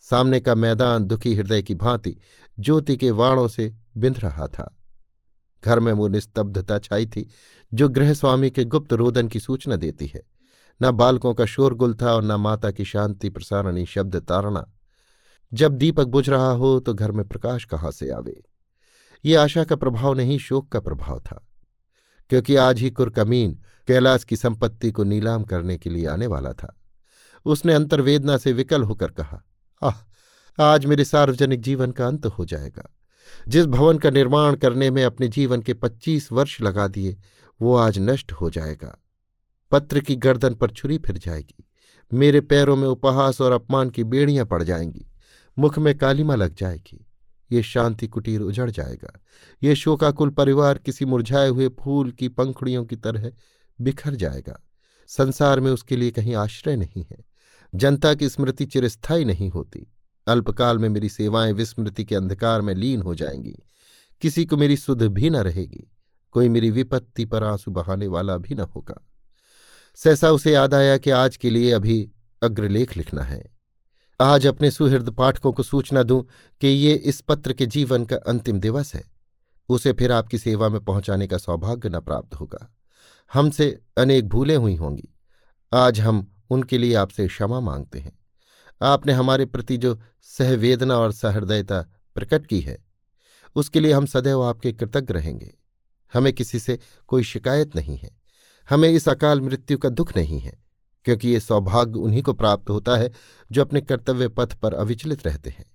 सामने 0.02 0.40
का 0.40 0.56
मैदान 0.56 1.04
दुखी 1.04 1.36
हृदय 1.36 1.62
की 1.62 1.76
भांति, 1.76 2.18
ज्योति 2.60 2.98
के 2.98 3.12
वाणों 3.12 3.48
से 3.48 3.74
बिंध 3.98 4.20
रहा 4.20 4.48
था। 4.48 4.78
घर 5.66 5.80
में 5.80 5.94
वो 5.94 6.08
निस्तब्धता 6.08 6.80
छाई 6.80 7.06
थी, 7.06 7.30
जो 7.74 7.90
गृहस्वामी 7.90 8.50
के 8.50 8.66
गुप्त 8.66 8.94
रोदन 8.94 9.28
की 9.28 9.40
सूचना 9.40 9.76
देती 9.76 10.08
है। 10.08 10.22
न 10.82 10.92
बालकों 10.92 11.34
का 11.34 11.46
शोरगुल 11.46 11.94
था 11.94 12.14
और 12.14 12.24
न 12.24 12.32
माता 12.32 12.72
की 12.72 12.86
शांति 12.86 13.30
प्रसारणी 13.30 13.86
शब्द 13.86 14.16
तारणा। 14.16 14.74
जब 15.54 15.72
दीपक 15.72 16.06
बुझ 16.06 16.30
रहा 16.30 16.52
हो 16.52 16.80
तो 16.80 16.94
घर 16.94 17.12
में 17.12 17.28
प्रकाश 17.28 17.66
कहाँ 17.66 17.92
से 17.92 18.10
आवे? 18.10 18.44
ये 19.26 19.36
आशा 19.36 19.64
का 19.64 19.76
प्रभाव 19.76 20.14
नहीं, 20.14 20.38
शोक 20.38 20.72
का 20.72 20.80
प्रभाव 20.80 21.20
था। 21.20 21.48
क्योंकि 22.30 22.56
आज 22.56 22.80
ही 22.80 22.90
कुरकमीन 22.90 23.62
कैलाश 23.88 24.24
की 24.24 24.36
संपत्ति 24.36 24.92
को 24.92 25.04
नीलाम 25.04 25.44
करने 25.44 25.78
के 25.78 25.90
लिए 25.90 26.08
आने 26.08 26.28
वाला 26.28 26.54
था। 26.54 26.76
उसने 27.46 27.74
अंतर्वेदना 27.74 28.38
से 28.38 28.54
विकल 28.54 28.84
होकर 28.84 29.12
कहा, 29.12 29.44
आह, 29.84 29.96
आज 30.64 30.86
मेरे 30.86 31.06
सार्वजनिक 31.06 31.62
जीवन 31.62 31.92
का 31.92 32.08
अंत 32.08 32.26
हो 32.26 32.46
जाएगा। 32.46 32.90
जिस 33.48 33.66
भवन 33.66 33.98
का 33.98 34.10
निर्माण 34.10 34.56
करने 34.56 34.92
में 34.92 35.04
अपने 35.04 35.28
जीवन 35.28 35.62
के 35.62 35.74
पच्चीस 35.74 36.32
वर्ष 36.32 36.62
लगा 36.62 36.88
दिए, 36.88 37.18
वो 37.62 37.76
आज 37.76 38.00
नष्ट 38.00 38.32
हो 38.32 38.50
जाएगा। 38.50 38.98
पत्र 39.72 40.00
की 40.00 40.16
गर्दन 40.16 40.54
पर 40.54 40.70
छुरी 40.70 40.98
फिर 40.98 41.18
जाएगी। 41.18 41.70
मेरे 42.14 42.42
पैरों 42.42 42.76
में 42.76 42.88
उपहास 42.88 43.42
और 43.42 43.52
अपमान 43.52 43.90
की 43.90 44.04
बेड़ियाँ 44.04 44.46
पड़ 44.46 44.64
जाएँगी। 44.64 45.08
मुख 45.60 45.80
में 45.80 45.98
कालीमा 45.98 46.36
लग 46.36 46.56
जाएगी। 46.56 47.06
ये 47.52 47.64
शांति 47.64 48.08
कुटीर 48.08 48.42
उजड़ 48.42 48.72
जाएगा। 48.72 49.20
ये 49.64 49.76
शोकाकुल 49.76 50.30
परिवार 50.30 50.78
किसी 50.78 51.06
मुरझाए 51.06 51.50
हुए 51.50 51.68
फूल 51.68 52.12
की 52.12 52.28
पंखुड़ियों 52.28 52.86
की 52.86 52.96
तरह 52.96 53.32
बिखर 53.82 54.16
जाएगा। 54.16 54.64
संसार 55.08 55.60
में 55.60 55.72
उसके 55.72 55.96
लिए 55.96 56.12
कहीं 56.12 56.36
आश्रय 56.36 56.76
नहीं 56.76 57.06
है। 57.12 57.26
जनता 57.76 58.14
की 58.14 58.30
स्मृति 58.30 58.66
चिरस्थायी 58.66 59.26
नहीं 59.26 59.50
होती। 59.50 59.94
अल्पकाल 60.28 60.78
में 60.78 60.90
मेरी 60.90 61.10
सेवाएँ 61.10 61.54
विस्मृति 61.54 62.06
के 62.06 62.16
अंधकार 62.16 62.62
में 62.62 62.74
लीन 62.76 63.02
हो 63.02 63.16
जाएँगी। 63.16 63.56
किसी 64.22 64.46
को 64.46 64.58
मेरी 64.58 64.78
सुध 64.78 65.04
भी 65.04 65.30
न 65.30 65.36
रहेगी, 65.36 65.92
कोई 66.32 66.50
मेरी 66.50 66.72
विपत्ति 66.72 67.26
पर 67.26 67.44
आँसू 67.44 67.72
बहाने 67.72 68.08
वाला 68.08 68.38
भी 68.38 68.56
न 68.56 68.60
होगा। 68.60 69.08
सहसा 69.96 70.32
उसे 70.32 70.54
याद 70.54 70.74
आया 70.74 70.98
कि 70.98 71.10
आज 71.10 71.38
के 71.38 71.50
लिए 71.50 71.72
अभी 71.72 72.12
अग्रलेख 72.44 72.98
लिखना 72.98 73.22
है। 73.22 73.54
आज 74.22 74.48
अपने 74.48 74.72
सुहृद 74.72 75.10
पाठकों 75.10 75.52
को 75.54 75.64
सूचना 75.64 76.04
दूँ 76.04 76.28
कि 76.62 76.68
ये 76.68 76.94
इस 76.94 77.22
पत्र 77.22 77.54
के 77.54 77.66
जीवन 77.66 78.06
का 78.06 78.16
अंतिम 78.16 78.60
दिवस 78.60 78.94
है। 78.96 79.12
उसे 79.70 79.94
फिर 79.94 80.12
आपकी 80.12 80.38
सेवा 80.38 80.70
में 80.70 80.86
पहुँचाने 80.86 81.28
का 81.28 81.38
सौभाग्य 81.38 81.90
न 81.90 82.00
प्राप्त 82.00 82.36
होगा। 82.36 82.76
हमसे 83.34 83.82
अनेक 83.98 84.28
भूलें 84.28 84.58
हुई 84.58 84.76
होंगी। 84.76 85.10
आज 85.74 86.00
हम 86.00 86.32
उनके 86.50 86.78
लिए 86.78 86.94
आपसे 86.94 87.28
क्षमा 87.28 87.60
मांगते 87.60 88.00
हैं। 88.00 88.20
आपने 88.82 89.14
हमारे 89.14 89.46
प्रति 89.46 89.78
जो 89.78 90.00
सहवेदना 90.22 90.98
और 90.98 91.12
सहृदयता 91.12 91.82
प्रकट 92.16 92.46
की 92.48 92.60
है, 92.60 92.78
उसके 93.56 93.80
लिए 93.80 93.94
हम 93.94 94.06
सदैव 94.06 94.44
आपके 94.44 94.74
कृतज्ञ 94.74 95.14
रहेंगे। 95.14 95.54
हमें 96.14 96.32
किसी 96.34 96.60
से 96.60 96.80
कोई 97.08 97.24
शिकायत 97.24 97.76
नहीं 97.76 97.98
है। 97.98 98.10
हमें 98.70 98.90
इस 98.90 99.08
अकाल 99.10 99.42
मृत्यु 99.42 99.78
का 99.78 99.90
दुख 99.90 100.16
नहीं 100.18 100.40
है, 100.40 100.58
क्योंकि 101.06 101.30
ये 101.30 101.40
सौभाग्य 101.40 102.00
उन्हीं 102.00 102.22
को 102.24 102.34
प्राप्त 102.34 102.70
होता 102.70 102.96
है 102.96 103.12
जो 103.52 103.62
अपने 103.62 103.82
कर्तव्य 103.82 104.28
पथ 104.28 104.54
पर 104.54 104.74
अविचलित 104.74 105.26
रहते 105.28 105.50
हैं। 105.50 105.66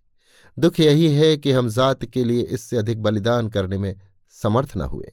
दुख 0.59 0.81
यही 0.81 1.13
है 1.15 1.37
कि 1.37 1.53
हम 1.53 1.69
जात 1.69 2.05
के 2.05 2.25
लिए 2.25 2.43
इससे 2.43 2.77
अधिक 2.77 3.03
बलिदान 3.03 3.49
करने 3.49 3.79
में 3.79 3.95
समर्थ 4.31 4.77
न 4.77 4.81
हुए। 4.81 5.13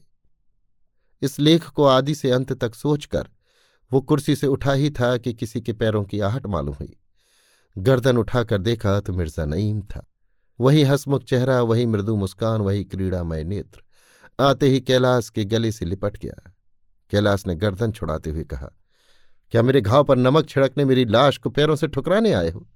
इस 1.22 1.38
लेख 1.40 1.68
को 1.68 1.84
आदि 1.84 2.14
से 2.14 2.30
अंत 2.30 2.52
तक 2.52 2.74
सोचकर, 2.74 3.28
वो 3.90 4.00
कुर्सी 4.00 4.36
से 4.36 4.46
उठा 4.46 4.72
ही 4.72 4.90
था 4.90 5.16
कि 5.16 5.32
किसी 5.34 5.60
के 5.60 5.72
पैरों 5.72 6.04
की 6.04 6.20
आहट 6.20 6.46
मालूम 6.46 6.74
हुई। 6.74 6.96
गर्दन 7.76 8.16
उठाकर 8.16 8.58
देखा 8.58 8.98
तो 9.00 9.12
मिर्ज़ा 9.12 9.44
नईम 9.44 9.80
था। 9.82 10.06
वही 10.58 10.82
हसमुख 10.82 11.24
चेहरा, 11.24 11.60
वही 11.62 11.86
मृदु 11.86 12.16
मुस्कान, 12.16 12.60
वही 12.60 12.84
क्रीड़ामय 12.84 13.44
नेत्र। 13.44 13.82
आते 14.38 14.68
ही 14.68 14.80
कैलाश 14.80 15.28
के 15.30 15.44
गले 15.44 15.72
से 15.72 15.84
लिपट 15.84 16.16
गया। 16.16 16.52
कैलाश 17.10 17.46
ने 17.46 17.54
गर्दन 17.54 17.92
छुड़ाते 17.92 18.30
हुए 18.30 18.44
कहा, 18.44 18.70
क्या 19.52 19.62
मेरे 19.62 19.80
घाव 19.80 20.04
पर 20.04 20.16
नमक 20.16 20.48
छिड़कने 20.48 20.84
मेरी 20.84 21.04
लाश 21.04 21.38
को 21.38 21.50
पैरों 21.50 21.76
से 21.76 21.88
ठुकराने 21.88 22.32
आए 22.32 22.50
हो? 22.50 22.66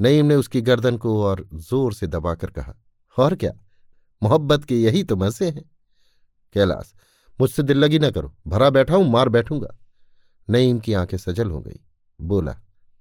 नईम 0.00 0.26
ने 0.26 0.34
उसकी 0.34 0.60
गर्दन 0.60 0.96
को 0.96 1.22
और 1.24 1.46
ज़ोर 1.54 1.92
से 1.94 2.06
दबाकर 2.06 2.50
कहा, 2.50 2.74
और 3.16 3.34
क्या? 3.34 3.52
मोहब्बत 4.22 4.64
के 4.64 4.76
यही 4.76 5.02
तो 5.04 5.16
मज़े 5.16 5.48
हैं। 5.48 5.64
कैलाश, 6.54 6.94
मुझसे 7.38 7.62
दिल 7.62 7.78
लगी 7.78 7.98
ना 7.98 8.10
करो। 8.10 8.34
भरा 8.46 8.70
बैठा 8.70 8.94
हूँ, 8.94 9.10
मार 9.10 9.28
बैठूँगा। 9.28 9.76
नईम 10.48 10.78
की 10.78 10.92
आँखें 10.94 11.16
सजल 11.18 11.50
हो 11.50 11.60
गई। 11.60 11.80
बोला, 12.20 12.56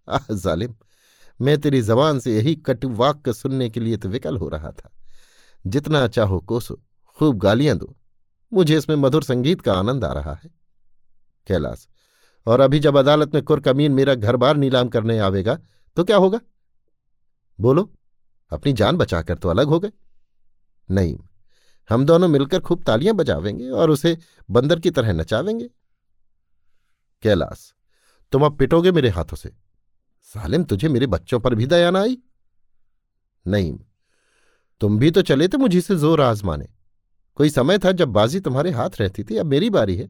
आह, 0.08 0.34
जालिम 0.34 0.76
मैं 1.40 1.58
तेरी 1.62 1.82
जबान 1.82 2.20
से 2.20 2.36
यही 2.36 2.56
कटु 2.56 2.90
वाक्य 2.90 3.34
सुनने 3.34 3.70
के 3.70 3.80
लिए 3.80 3.98
तो 3.98 4.10
विकल 4.10 4.38
हो 4.38 4.50
रहा 4.50 4.72
था। 4.72 4.92
जितना 5.66 6.08
चाहो 6.08 6.40
कोसो, 6.40 6.80
खूब 7.18 7.38
गालियाँ 7.38 7.78
दो। 7.78 7.96
मुझे 8.52 8.78
इसमें 8.78 8.96
मधुर 8.96 9.24
संगीत 9.24 9.62
का 9.62 9.74
आनंद 9.74 10.04
आ 10.06 10.12
रहा 10.14 10.34
है। 10.34 10.50
कैलाश, 11.48 11.88
और 12.48 12.60
अभी 12.60 12.80
जब 12.80 12.98
अदालत 12.98 13.34
में 13.34 13.44
कुरकमीन 13.44 13.92
मेरा 13.92 14.16
घर 14.16 14.36
बार 14.36 14.58
नीलाम 14.58 14.90
करने 14.90 15.20
आवेगा 15.20 15.58
तो 15.98 16.04
क्या 16.04 16.18
होगा? 16.18 16.40
बोलो, 17.60 17.92
अपनी 18.52 18.74
जान 18.74 18.98
बचाकर 18.98 19.38
तो 19.38 19.50
अलग 19.50 19.68
हो 19.68 19.80
गए। 19.80 19.92
नहीं, 20.90 21.18
हम 21.90 22.06
दोनों 22.06 22.28
मिलकर 22.28 22.60
खूब 22.60 22.84
तालियाँ 22.84 23.16
बजावेंगे 23.16 23.70
और 23.70 23.90
उसे 23.90 24.18
बंदर 24.50 24.80
की 24.80 24.92
तरह 24.92 25.14
नचावेंगे। 25.14 25.70
कैलाश, 27.24 27.74
तुम 28.34 28.46
अब 28.46 28.58
पिटोगे 28.58 28.92
मेरे 28.92 29.10
हाथों 29.10 29.38
से। 29.38 29.52
सालिम, 30.36 30.64
तुझे 30.64 30.90
मेरे 30.90 31.08
बच्चों 31.08 31.40
पर 31.40 31.56
भी 31.56 31.66
दया 31.66 31.92
ना 31.92 32.02
आई? 32.02 32.18
नहीं। 33.46 33.78
तुम 34.82 34.98
भी 35.00 35.12
तो 35.12 35.22
चले 35.22 35.48
थे 35.48 35.58
मुझे 35.58 35.82
से 35.82 35.96
ज़ोर 35.96 36.22
आजमाने। 36.22 36.68
कोई 37.38 37.50
समय 37.50 37.78
था 37.78 37.92
जब 37.92 38.10
बाजी 38.10 38.40
तुम्हारे 38.40 38.72
हाथ 38.72 39.00
रहती 39.00 39.24
थी, 39.24 39.38
अब 39.38 39.46
मेरी 39.46 39.70
बारी 39.70 39.96
है। 39.96 40.08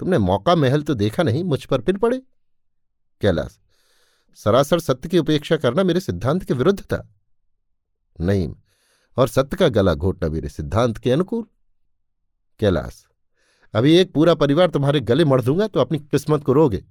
तुमने 0.00 0.18
मौका 0.18 0.54
महल 0.54 0.82
तो 0.82 0.94
देखा 0.94 1.22
नहीं, 1.22 1.44
मुझ 1.44 1.64
पर 1.64 1.80
फिर 1.80 1.98
पड़े। 1.98 2.18
कैलाश, 3.20 3.58
सरासर 4.38 4.80
सत्य 4.80 5.08
की 5.08 5.18
उपेक्षा 5.18 5.56
करना 5.56 5.82
मेरे 5.82 6.00
सिद्धांत 6.00 6.44
के 6.44 6.54
विरुद्ध 6.54 6.80
था। 6.82 7.08
नहीं 8.18 8.54
और 9.16 9.28
सत्य 9.28 9.56
का 9.56 9.68
गला 9.70 9.94
घोटना 9.94 10.28
मेरे 10.28 10.48
सिद्धांत 10.48 10.98
के 10.98 11.10
अनुकूल। 11.10 11.44
कैलाश, 12.60 13.04
अभी 13.74 13.96
एक 13.96 14.12
पूरा 14.12 14.34
परिवार 14.34 14.70
तुम्हारे 14.70 15.00
गले 15.02 15.24
मर 15.24 15.42
दूँगा 15.42 15.66
तो 15.68 15.80
अपनी 15.80 15.98
किस्मत 16.00 16.44
को 16.44 16.52
रोगे। 16.52 16.84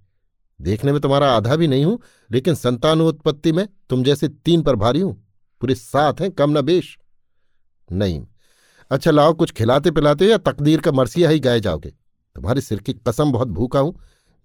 देखने 0.59 0.91
में 0.91 0.99
तुम्हारा 1.01 1.31
आधा 1.31 1.55
भी 1.55 1.67
नहीं 1.67 1.85
हूँ, 1.85 1.99
लेकिन 2.31 2.55
संतानोत्पत्ति 2.55 3.51
में 3.51 3.67
तुम 3.89 4.03
जैसे 4.03 4.27
तीन 4.27 4.61
पर 4.61 4.75
भारी 4.75 4.99
हूँ। 4.99 5.13
पूरे 5.61 5.75
सात 5.75 6.21
हैं, 6.21 6.31
कम 6.31 6.57
न 6.57 6.61
बेश। 6.61 6.97
नहीं। 7.89 8.25
अच्छा 8.91 9.11
लाओ, 9.11 9.33
कुछ 9.33 9.51
खिलाते 9.51 9.91
पिलाते 9.91 10.27
या 10.27 10.37
तकदीर 10.37 10.81
का 10.81 10.91
मरसिया 10.91 11.29
ही 11.29 11.39
गाए 11.39 11.59
जाओगे। 11.59 11.89
तुम्हारे 11.89 12.61
सिर 12.61 12.79
की 12.79 12.93
कसम, 13.07 13.31
बहुत 13.31 13.47
भूखा 13.47 13.79
हूँ। 13.79 13.95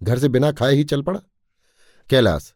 घर 0.01 0.19
से 0.19 0.29
बिना 0.29 0.51
खाए 0.51 0.75
ही 0.75 0.83
चल 0.83 1.01
पड़ा। 1.01 1.19
कैलाश, 2.09 2.53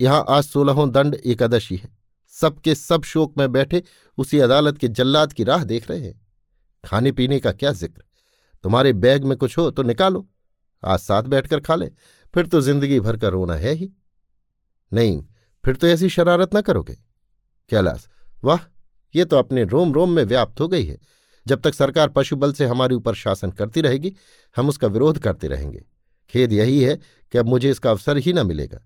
यहाँ 0.00 0.24
आज 0.28 0.44
सोलहों 0.44 0.90
दंड 0.90 1.14
एकादशी 1.14 1.76
है। 1.76 1.88
सबके 2.34 2.74
सब 2.74 3.02
शोक 3.02 3.38
में 3.38 3.50
बैठे 3.52 3.82
उसी 4.18 4.38
अदालत 4.38 4.78
के 4.78 4.88
जल्लाद 4.88 5.32
की 5.32 5.44
राह 5.44 5.64
देख 5.64 5.90
रहे 5.90 6.00
हैं। 6.00 6.20
खाने 6.84 7.12
पीने 7.12 7.38
का 7.40 7.52
क्या 7.52 7.72
ज़िक्र। 7.72 8.02
तुम्हारे 8.64 8.92
बैग 8.92 9.24
में 9.24 9.36
कुछ 9.38 9.56
हो 9.58 9.70
तो 9.70 9.82
निकालो। 9.82 10.26
आज 10.82 10.98
साथ 10.98 11.22
बैठकर 11.22 11.60
खा 11.60 11.74
ले। 11.74 11.90
फिर 12.34 12.46
तो 12.46 12.60
ज़िंदगी 12.60 13.00
भर 13.00 13.16
का 13.16 13.28
रोना 13.28 13.54
है 13.54 13.72
ही। 13.72 13.90
नहीं, 14.92 15.22
फिर 15.64 15.76
तो 15.76 15.86
ऐसी 15.86 16.08
शरारत 16.08 16.54
ना 16.54 16.60
करोगे। 16.60 16.94
कैलाश, 17.70 18.08
वाह, 18.44 18.58
ये 19.14 19.24
तो 19.24 19.36
अपने 19.36 19.64
रोम 19.64 19.92
रोम 19.92 20.10
में 20.10 20.22
व्याप्त 20.24 20.60
हो 20.60 20.68
गई 20.68 20.84
है। 20.84 20.98
जब 21.46 21.60
तक 21.60 21.74
सरकार 21.74 22.08
पशु 22.08 22.36
बल 22.36 22.52
से 22.52 22.66
हमारे 22.66 22.94
ऊपर 22.94 23.14
शासन 23.14 23.50
करती 23.50 23.80
रहेगी, 23.80 24.14
हम 24.56 24.68
उसका 24.68 24.86
विरोध 24.86 25.18
करते 25.18 25.48
रहेंगे। 25.48 25.84
खेद 26.30 26.52
यही 26.52 26.80
है 26.82 26.96
कि 27.32 27.38
अब 27.38 27.46
मुझे 27.46 27.70
इसका 27.70 27.90
अवसर 27.90 28.16
ही 28.16 28.32
ना 28.32 28.42
मिलेगा। 28.42 28.80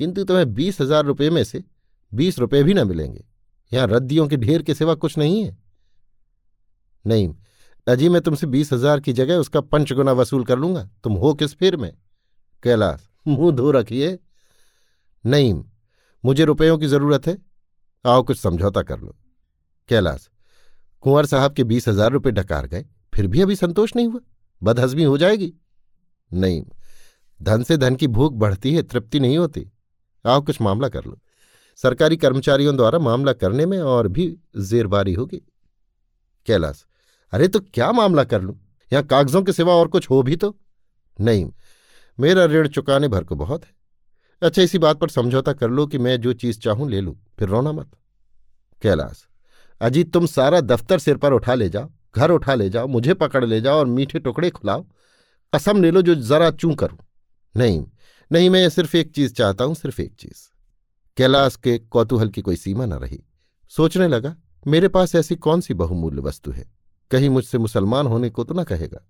किंतु 0.00 0.24
तुम्हें 0.24 0.52
बीस 0.54 0.80
हज़ार 0.80 1.04
रुपये 1.04 1.30
में 1.30 1.42
से 1.44 1.62
बीस 2.12 2.38
रुपये 2.38 2.62
भी 2.62 2.74
ना 2.74 2.84
मिलेंगे। 2.84 3.24
यहाँ 3.72 3.86
रद्दियों 3.86 4.26
के 4.28 4.36
ढेर 4.36 4.62
के 4.62 4.74
सिवा 4.74 4.94
कुछ 4.94 5.18
नहीं 5.18 5.44
है। 5.44 5.56
नहीं, 7.04 7.34
अजी 7.86 8.08
मैं 8.08 8.22
तुमसे 8.22 8.46
बीस 8.46 8.72
हज़ार 8.72 9.00
की 9.00 9.12
जगह 9.12 9.36
उसका 9.36 9.60
पंचगुना 9.60 10.12
वसूल 10.12 10.44
कर 10.44 10.58
लूँगा। 10.58 10.88
तुम 11.04 11.12
हो 11.12 11.34
किस 11.34 11.54
फिर 11.54 11.76
में? 11.76 11.92
कैलाश 12.62 13.08
मुँह 13.26 13.50
धो 13.52 13.70
रखिए। 13.70 14.18
नहीं 15.24 15.54
मुझे 16.24 16.44
रुपयों 16.44 16.76
की 16.78 16.86
ज़रूरत 16.86 17.26
है। 17.26 17.36
आओ 18.04 18.22
कुछ 18.22 18.38
समझौता 18.38 18.82
कर 18.82 19.00
लो। 19.00 19.14
कैलाश 19.88 20.28
कुंवर 21.04 21.26
साहब 21.26 21.52
के 21.52 21.64
बीस 21.64 21.88
हज़ार 21.88 22.12
रुपये 22.12 22.32
डकार 22.32 22.66
गए। 22.66 22.84
फिर 23.14 23.26
भी 23.26 23.40
अभी 23.40 23.56
संतोष 23.56 23.94
नहीं 23.96 24.08
हुआ? 24.08 24.20
बदहजमी 24.62 25.04
हो 25.04 25.16
जाएगी। 25.18 25.52
नहीं 26.30 26.62
धन 27.40 27.62
से 27.62 27.76
धन 27.76 27.96
की 27.96 28.06
भूख 28.08 28.32
बढ़ती 28.34 28.74
है 28.74 28.82
तृप्ति 28.82 29.20
नहीं 29.20 29.38
होती। 29.38 29.70
आओ 30.24 30.40
कुछ 30.42 30.60
मामला 30.60 30.88
कर 30.88 31.04
लो। 31.04 31.18
सरकारी 31.78 32.16
कर्मचारियों 32.16 32.76
द्वारा 32.76 32.98
मामला 32.98 33.32
करने 33.32 33.66
में 33.66 33.78
और 33.78 34.08
भी 34.08 34.26
जेरबारी 34.60 35.12
होगी। 35.14 35.42
कैलाश 36.46 36.84
अरे 37.32 37.48
तो 37.48 37.60
क्या 37.64 37.90
मामला 37.92 38.24
कर 38.24 38.42
लूँ? 38.42 38.58
यहाँ 38.92 39.04
कागजों 39.04 39.42
के 39.42 39.52
सिवा 39.52 39.74
और 39.74 39.88
कुछ 39.88 40.08
हो 40.10 40.22
भी 40.22 40.36
तो? 40.36 40.56
नहीं 41.16 41.50
मेरा 42.20 42.44
ऋण 42.44 42.68
चुकाने 42.68 43.08
भर 43.08 43.24
को 43.24 43.36
बहुत 43.36 43.64
है। 43.64 43.70
अच्छा 44.42 44.62
इसी 44.62 44.78
बात 44.78 44.98
पर 44.98 45.08
समझौता 45.08 45.52
कर 45.52 45.70
लो 45.70 45.86
कि 45.86 45.98
मैं 45.98 46.20
जो 46.20 46.32
चीज़ 46.32 46.58
चाहूँ 46.58 46.90
ले 46.90 47.00
लूँ, 47.00 47.16
फिर 47.38 47.48
रोना 47.48 47.72
मत। 47.72 47.90
कैलाश, 48.82 49.26
अजीत, 49.80 50.12
तुम 50.12 50.26
सारा 50.26 50.60
दफ्तर 50.60 50.98
सिर 50.98 51.16
पर 51.16 51.32
उठा 51.32 51.54
ले 51.54 51.68
जाओ, 51.68 51.90
घर 52.16 52.30
उठा 52.30 52.54
ले 52.54 52.70
जाओ, 52.70 52.86
मुझे 52.86 53.14
पकड़ 53.14 53.44
ले 53.44 53.60
जाओ 53.60 53.78
और 53.78 53.86
मीठे 53.86 54.18
टुकड़े 54.18 54.50
खुलाओ। 54.50 54.86
कसम 55.54 55.82
ले 55.82 55.90
लो 55.90 56.02
जो 56.02 56.14
जरा 56.14 56.50
चूं 56.50 56.74
करूँ। 56.74 56.98
नहीं 57.56 57.86
नहीं, 58.32 58.50
मैं 58.50 58.68
सिर्फ़ 58.68 58.96
एक 58.96 59.12
चीज़ 59.12 59.34
चाहता 59.34 59.64
हूँ, 59.64 59.74
सिर्फ़ 59.74 60.02
एक 60.02 60.14
चीज़। 60.14 60.50
कैलाश 61.16 61.56
के 61.56 61.78
कौतूहल 61.78 62.28
की 62.28 62.40
कोई 62.40 62.56
सीमा 62.56 62.86
न 62.86 62.92
रही। 62.92 63.24
सोचने 63.68 64.08
लगा, 64.08 64.36
मेरे 64.66 64.88
पास 64.88 65.14
ऐसी 65.14 65.36
कौन 65.36 65.60
सी 65.60 65.74
बहुमूल्य 65.74 66.22
वस्तु 66.22 66.50
है? 66.50 66.72
कहीं 67.10 67.30
मुझसे 67.30 67.58
मुसलमान 67.58 68.06
होने 68.06 68.30
को 68.30 68.44
तो 68.44 68.54
न 68.54 68.64
कहेगा। 68.64 69.08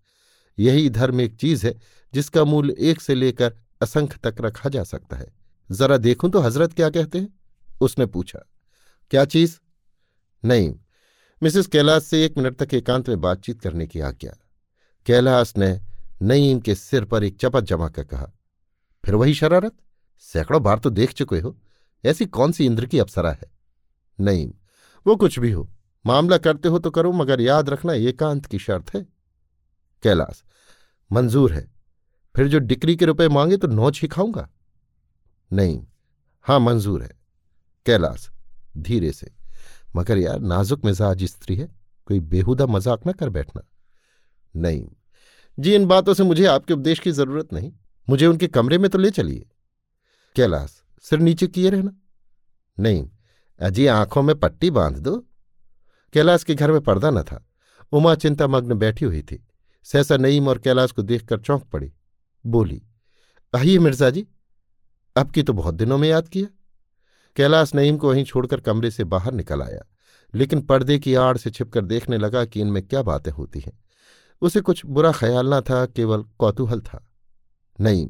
यही 0.59 0.89
धर्म 0.91 1.21
एक 1.21 1.37
चीज़ 1.37 1.67
है, 1.67 1.75
जिसका 2.13 2.45
मूल्य 2.45 2.75
एक 2.81 3.01
से 3.01 3.15
लेकर 3.15 3.55
असंख्य 3.83 4.19
तक 4.25 4.41
रखा 4.41 4.69
जा 4.69 4.85
सकता 4.85 5.17
है। 5.17 5.27
जरा 5.71 5.97
देखूँ 5.97 6.31
तो 6.31 6.41
हज़रत 6.41 6.73
क्या 6.73 6.91
कहते 6.91 7.19
हैं? 7.19 7.29
उसने 7.81 8.07
पूछा, 8.07 8.39
क्या 9.11 9.25
चीज़? 9.25 9.59
नहीं। 10.43 10.75
मिसेस 11.43 11.67
कैलाश 11.67 12.03
से 12.03 12.25
एक 12.25 12.37
मिनट 12.39 12.57
तक 12.57 12.75
एकांत 12.75 13.09
में 13.09 13.21
बातचीत 13.21 13.61
करने 13.61 13.87
की 13.87 14.01
आज्ञा। 14.01 14.37
कैलाश 15.07 15.53
ने 15.57 15.81
नईम 16.23 16.61
के 16.61 16.75
सिर 16.75 17.05
पर 17.05 17.25
एक 17.25 17.37
चपत 17.41 17.65
जमा 17.65 17.89
कर 17.89 18.05
कहा, 18.05 18.31
फिर 19.05 19.15
वही 19.15 19.35
शरारत? 19.35 19.73
सैकड़ों 20.25 20.63
बार 20.63 20.79
तो 20.79 20.91
देख 20.91 21.13
चुके 21.13 21.41
हो। 21.41 21.57
ऐसी 22.05 22.27
कौन 22.27 22.53
सी 22.53 22.67
इंद्र 22.67 22.87
की 22.87 22.99
अप्सरा 22.99 23.31
है? 23.33 23.51
नईम, 24.19 24.53
वो 25.07 25.17
कुछ 25.17 25.39
भी 25.39 25.51
हो। 25.51 25.69
मामला 26.07 26.39
करते 26.39 26.69
हो 26.69 26.79
तो 26.79 26.91
करो, 26.91 27.13
मगर 27.13 27.41
याद 27.41 27.71
रखना 27.71 27.93
एकांत 27.93 28.47
की 28.47 28.59
शर्त 28.59 28.95
है। 28.95 29.07
कैलाश, 30.03 30.43
मंजूर 31.11 31.53
है। 31.53 31.71
फिर 32.35 32.49
जो 32.49 32.59
डिक्री 32.59 32.97
के 32.97 33.05
रुपए 33.05 33.29
मांगे 33.29 33.57
तो 33.57 33.69
नौच 33.69 34.01
ही 34.03 34.09
खाऊँगा? 34.09 34.49
नहीं, 35.51 35.85
हाँ 36.47 36.59
मंजूर 36.61 37.03
है। 37.03 37.11
कैलाश, 37.87 38.29
धीरे 38.77 39.13
से, 39.13 39.31
मगर 39.97 40.19
यार 40.19 40.41
नाजुक 40.41 40.85
मिजाज 40.85 41.25
स्त्री 41.25 41.57
है, 41.57 41.69
कोई 42.09 42.21
बेहुदा 42.21 42.67
मज़ाक 42.67 43.07
ना 43.07 43.13
कर 43.13 43.29
बैठना। 43.29 43.63
नहीं, 44.55 44.87
जी 45.59 45.75
इन 45.75 45.87
बातों 45.87 46.15
से 46.15 46.23
मुझे 46.23 46.47
आपके 46.47 46.75
उपदेश 46.75 46.99
की 46.99 47.11
ज़रूरत 47.11 47.53
नहीं, 47.53 47.73
मुझे 48.09 48.27
उनके 48.27 48.47
कमरे 48.49 48.79
में 48.79 48.91
तो 48.91 48.99
ले 48.99 49.11
चलिए। 49.11 49.47
कैलाश, 50.37 50.83
सिर 51.05 51.19
नीचे 51.19 51.47
किए 51.47 51.71
रहना। 51.71 51.93
नहीं, 52.79 53.09
अजी 53.61 53.87
आँखों 53.87 54.23
में 54.23 54.35
पट्टी 54.37 54.71
बाँध 54.71 54.99
दो। 54.99 55.17
कैलाश 56.15 56.45
के 56.45 56.55
घर 56.55 56.73
में 56.73 56.81
पर्दा 56.81 57.11
न 57.11 57.23
था, 57.23 57.45
उमा 57.93 58.15
चिंतामग्न 58.15 58.75
बैठी 58.75 59.05
हुई 59.05 59.23
थी। 59.23 59.45
सहसा 59.87 60.17
नईम 60.17 60.49
और 60.49 60.59
कैलाश 60.59 60.93
को 60.93 61.03
देखकर 61.03 61.41
चौंक 61.41 61.63
पड़ी। 61.65 61.93
बोली 62.45 62.83
आइए 63.55 63.79
मिर्ज़ा 63.79 64.11
जी, 64.11 64.27
अब 65.17 65.31
की 65.31 65.43
तो 65.43 65.53
बहुत 65.53 65.75
दिनों 65.75 65.99
में 65.99 66.09
याद 66.09 66.29
किया। 66.29 66.49
कैलाश 67.37 67.75
नईम 67.75 67.97
को 67.97 68.09
वहीं 68.09 68.25
छोड़कर 68.25 68.61
कमरे 68.61 68.91
से 68.91 69.05
बाहर 69.07 69.33
निकल 69.33 69.63
आया, 69.63 69.85
लेकिन 70.35 70.61
पर्दे 70.63 70.99
की 70.99 71.15
आड़ 71.17 71.37
से 71.37 71.51
छिपकर 71.51 71.85
देखने 71.85 72.19
लगा 72.19 72.45
कि 72.45 72.61
इनमें 72.61 72.83
क्या 72.83 73.03
बातें 73.03 73.31
होती 73.33 73.61
हैं। 73.61 73.73
उसे 74.43 74.61
कुछ 74.61 74.85
बुरा 74.87 75.13
ख्याल 75.13 75.55
न 75.55 75.61
था, 75.61 75.85
केवल 75.87 76.23
कौतूहल 76.39 76.81
था। 76.81 77.07
नईम, 77.79 78.09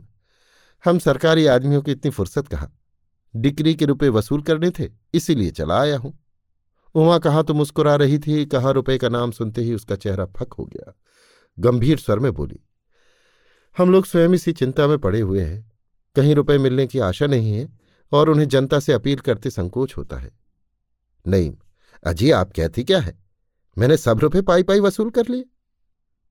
हम 0.84 0.98
सरकारी 0.98 1.46
आदमियों 1.46 1.82
की 1.82 1.92
इतनी 1.92 2.10
फुर्सत 2.10 2.48
कहाँ? 2.48 2.72
डिक्री 3.34 3.74
के 3.74 3.84
रुपए 3.84 4.08
वसूल 4.08 4.42
करने 4.42 4.70
थे, 4.70 4.88
इसीलिए 5.14 5.50
चला 5.50 5.80
आया 5.80 5.96
हूँ। 5.98 6.18
उमा 6.94 7.18
कहाँ 7.18 7.44
तो 7.44 7.54
मुस्कुरा 7.54 7.94
रही 7.96 8.18
थी, 8.18 8.44
कहाँ 8.46 8.72
रुपए 8.72 8.98
का 8.98 9.08
नाम 9.08 9.30
सुनते 9.30 9.62
ही 9.62 9.74
उसका 9.74 9.96
चेहरा 9.96 10.26
फक 10.36 10.52
हो 10.52 10.64
गया। 10.66 10.92
गंभीर 11.58 11.98
स्वर 11.98 12.18
में 12.18 12.32
बोली, 12.32 12.60
हम 13.76 13.92
लोग 13.92 14.06
स्वयं 14.06 14.30
इसी 14.30 14.52
चिंता 14.52 14.86
में 14.86 14.98
पड़े 14.98 15.20
हुए 15.20 15.42
हैं। 15.42 15.70
कहीं 16.16 16.34
रुपए 16.34 16.56
मिलने 16.58 16.86
की 16.86 16.98
आशा 16.98 17.26
नहीं 17.26 17.52
है 17.52 17.68
और 18.12 18.28
उन्हें 18.30 18.48
जनता 18.48 18.80
से 18.80 18.92
अपील 18.92 19.18
करते 19.18 19.50
संकोच 19.50 19.96
होता 19.96 20.16
है। 20.16 20.30
नहीं, 21.26 21.52
अजी, 22.04 22.30
आप 22.30 22.52
कहती 22.52 22.84
क्या 22.84 23.00
है? 23.00 23.18
मैंने 23.76 23.96
सब 23.96 24.20
रुपए 24.20 24.42
पाई 24.42 24.62
पाई 24.62 24.80
वसूल 24.80 25.10
कर 25.10 25.28
लिए। 25.28 25.44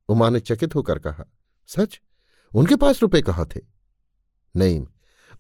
उमा 0.10 0.30
ने 0.30 0.40
चकित 0.40 0.76
होकर 0.76 1.00
कहा, 1.00 1.26
सच? 1.70 2.00
उनके 2.54 2.76
पास 2.76 3.02
रुपए 3.02 3.22
कहाँ 3.22 3.48
थे? 3.56 3.62
नहीं, 4.56 4.86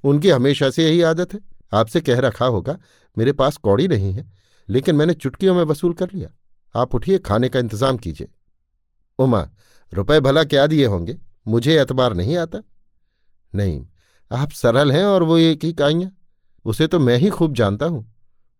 उनकी 0.04 0.30
हमेशा 0.30 0.70
से 0.70 0.84
यही 0.84 1.02
आदत 1.02 1.34
है। 1.34 1.40
आपसे 1.72 2.02
कह 2.02 2.20
रखा 2.20 2.46
होगा, 2.46 2.78
मेरे 3.18 3.32
पास 3.34 3.58
कौड़ी 3.58 3.88
नहीं 3.88 4.12
है, 4.14 4.32
लेकिन 4.70 4.96
मैंने 4.96 5.14
चुटकियों 5.14 5.56
में 5.56 5.64
वसूल 5.64 5.94
कर 5.94 6.12
लिया। 6.14 6.30
आप 6.76 6.96
उठिए, 6.96 7.20
खाने 7.20 7.50
का 7.50 7.60
इंतज़ाम 7.60 7.98
कीजिए। 7.98 8.28
उमा 9.20 9.50
रुपए 9.94 10.20
भला 10.20 10.44
क्या 10.44 10.66
दिए 10.68 10.86
होंगे? 10.86 11.18
मुझे 11.48 11.80
एतबार 11.82 12.14
नहीं 12.14 12.38
आता। 12.38 12.62
नहीं, 13.54 13.86
आप 14.32 14.52
सरल 14.52 14.92
हैं 14.92 15.04
और 15.06 15.24
वो 15.24 15.38
एक 15.38 15.64
ही 15.64 15.74
काइयाँ। 15.74 16.12
उसे 16.66 16.88
तो 16.88 17.00
मैं 17.00 17.18
ही 17.18 17.30
खूब 17.30 17.54
जानता 17.56 17.86
हूँ। 17.86 18.06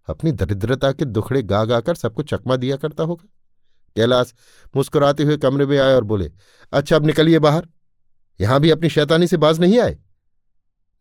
अपनी 0.08 0.32
दरिद्रता 0.32 0.92
के 0.92 1.06
दुखड़े 1.06 1.42
गा 1.44 1.64
गाकर 1.66 1.96
सबको 1.96 2.24
चकमा 2.24 2.56
दिया 2.56 2.78
करता 2.78 3.04
होगा। 3.04 3.28
कैलाश 3.96 4.34
मुस्कुराते 4.74 5.24
हुए 5.24 5.38
कमरे 5.38 5.66
में 5.66 5.78
आए 5.80 5.94
और 5.94 6.04
बोले 6.04 6.32
अच्छा 6.74 6.96
अब 6.96 7.06
निकलिए 7.06 7.40
बाहर। 7.40 7.68
यहाँ 8.40 8.60
भी 8.60 8.70
अपनी 8.70 8.90
शैतानी 8.90 9.28
से 9.28 9.38
बाज 9.38 9.60
नहीं 9.60 9.80
आए? 9.80 9.98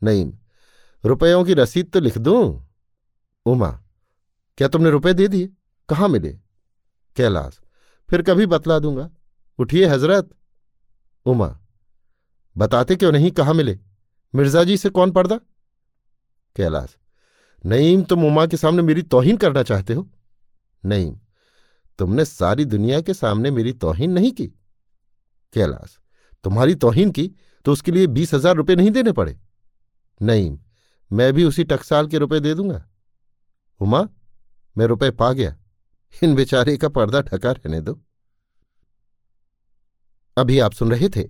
नहीं, 0.02 0.32
रुपयों 1.04 1.44
की 1.44 1.54
रसीद 1.54 1.90
तो 1.92 2.00
लिख 2.00 2.18
दूँ। 2.18 2.68
उमा, 3.46 3.70
क्या 4.58 4.68
तुमने 4.68 4.90
रुपए 4.90 5.12
दे 5.14 5.28
दिए? 5.28 5.48
कहाँ 5.88 6.08
मिले? 6.08 6.32
कैलाश, 7.16 7.58
फिर 8.08 8.22
कभी 8.22 8.46
बतला 8.46 8.78
दूँगा। 8.78 9.08
उठिए 9.60 9.86
हज़रत। 9.86 10.30
उमा, 11.26 11.48
बताते 12.56 12.96
क्यों 12.96 13.12
नहीं 13.12 13.30
कहाँ 13.30 13.54
मिले? 13.54 13.78
मिर्ज़ा 14.34 14.62
जी 14.64 14.76
से 14.76 14.90
कौन 14.90 15.10
पर्दा? 15.10 15.36
कैलाश, 16.56 16.96
नईम, 17.64 18.02
तुम 18.02 18.24
उमा 18.24 18.46
के 18.46 18.56
सामने 18.56 18.82
मेरी 18.82 19.02
तोहिन 19.04 19.36
करना 19.36 19.62
चाहते 19.62 19.94
हो? 19.94 20.08
नईम, 20.84 21.16
तुमने 21.98 22.24
सारी 22.24 22.64
दुनिया 22.64 23.00
के 23.00 23.14
सामने 23.14 23.50
मेरी 23.50 23.72
तोहिन 23.74 24.12
नहीं 24.12 24.32
की। 24.32 24.46
कैलाश, 25.52 25.98
तुम्हारी 26.44 26.74
तोहिन 26.76 27.10
की 27.10 27.30
तो 27.66 27.72
उसके 27.72 27.92
लिए 27.92 28.06
बीस 28.06 28.34
हज़ार 28.34 28.56
रुपये 28.56 28.76
नहीं 28.76 28.90
देने 28.90 29.12
पड़े। 29.12 29.38
नईम, 30.20 30.58
मैं 31.10 31.32
भी 31.32 31.44
उसी 31.44 31.64
टकसाल 31.64 32.06
के 32.06 32.18
रुपए 32.18 32.40
दे 32.40 32.54
दूँगा। 32.54 32.84
उमा, 33.80 34.08
मैं 34.76 34.86
रुपए 34.86 35.10
पा 35.10 35.32
गया। 35.32 35.56
इन 36.22 36.34
बेचारे 36.34 36.76
का 36.76 36.88
पर्दा 36.88 37.20
ढका 37.22 37.50
रहने 37.50 37.80
दो। 37.80 38.00
अभी 40.36 40.58
आप 40.58 40.72
सुन 40.72 40.90
रहे 40.90 41.08
थे 41.08 41.28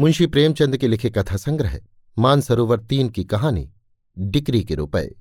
मुंशी 0.00 0.26
प्रेमचंद 0.26 0.76
के 0.76 0.88
लिखे 0.88 1.10
कथा 1.10 1.36
संग्रह, 1.36 1.80
मानसरोवर 2.18 2.80
तीन 2.80 3.08
की 3.08 3.24
कहानी, 3.24 3.70
डिक्री 4.18 4.64
के 4.64 4.74
रुपए, 4.74 5.14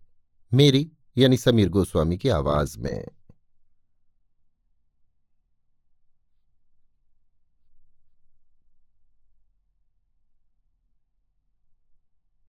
मेरी 0.54 0.92
यानी 1.18 1.38
समीर 1.38 1.70
गोस्वामी 1.70 2.18
की 2.18 2.30
आवाज़ 2.30 2.80
में। 2.80 3.08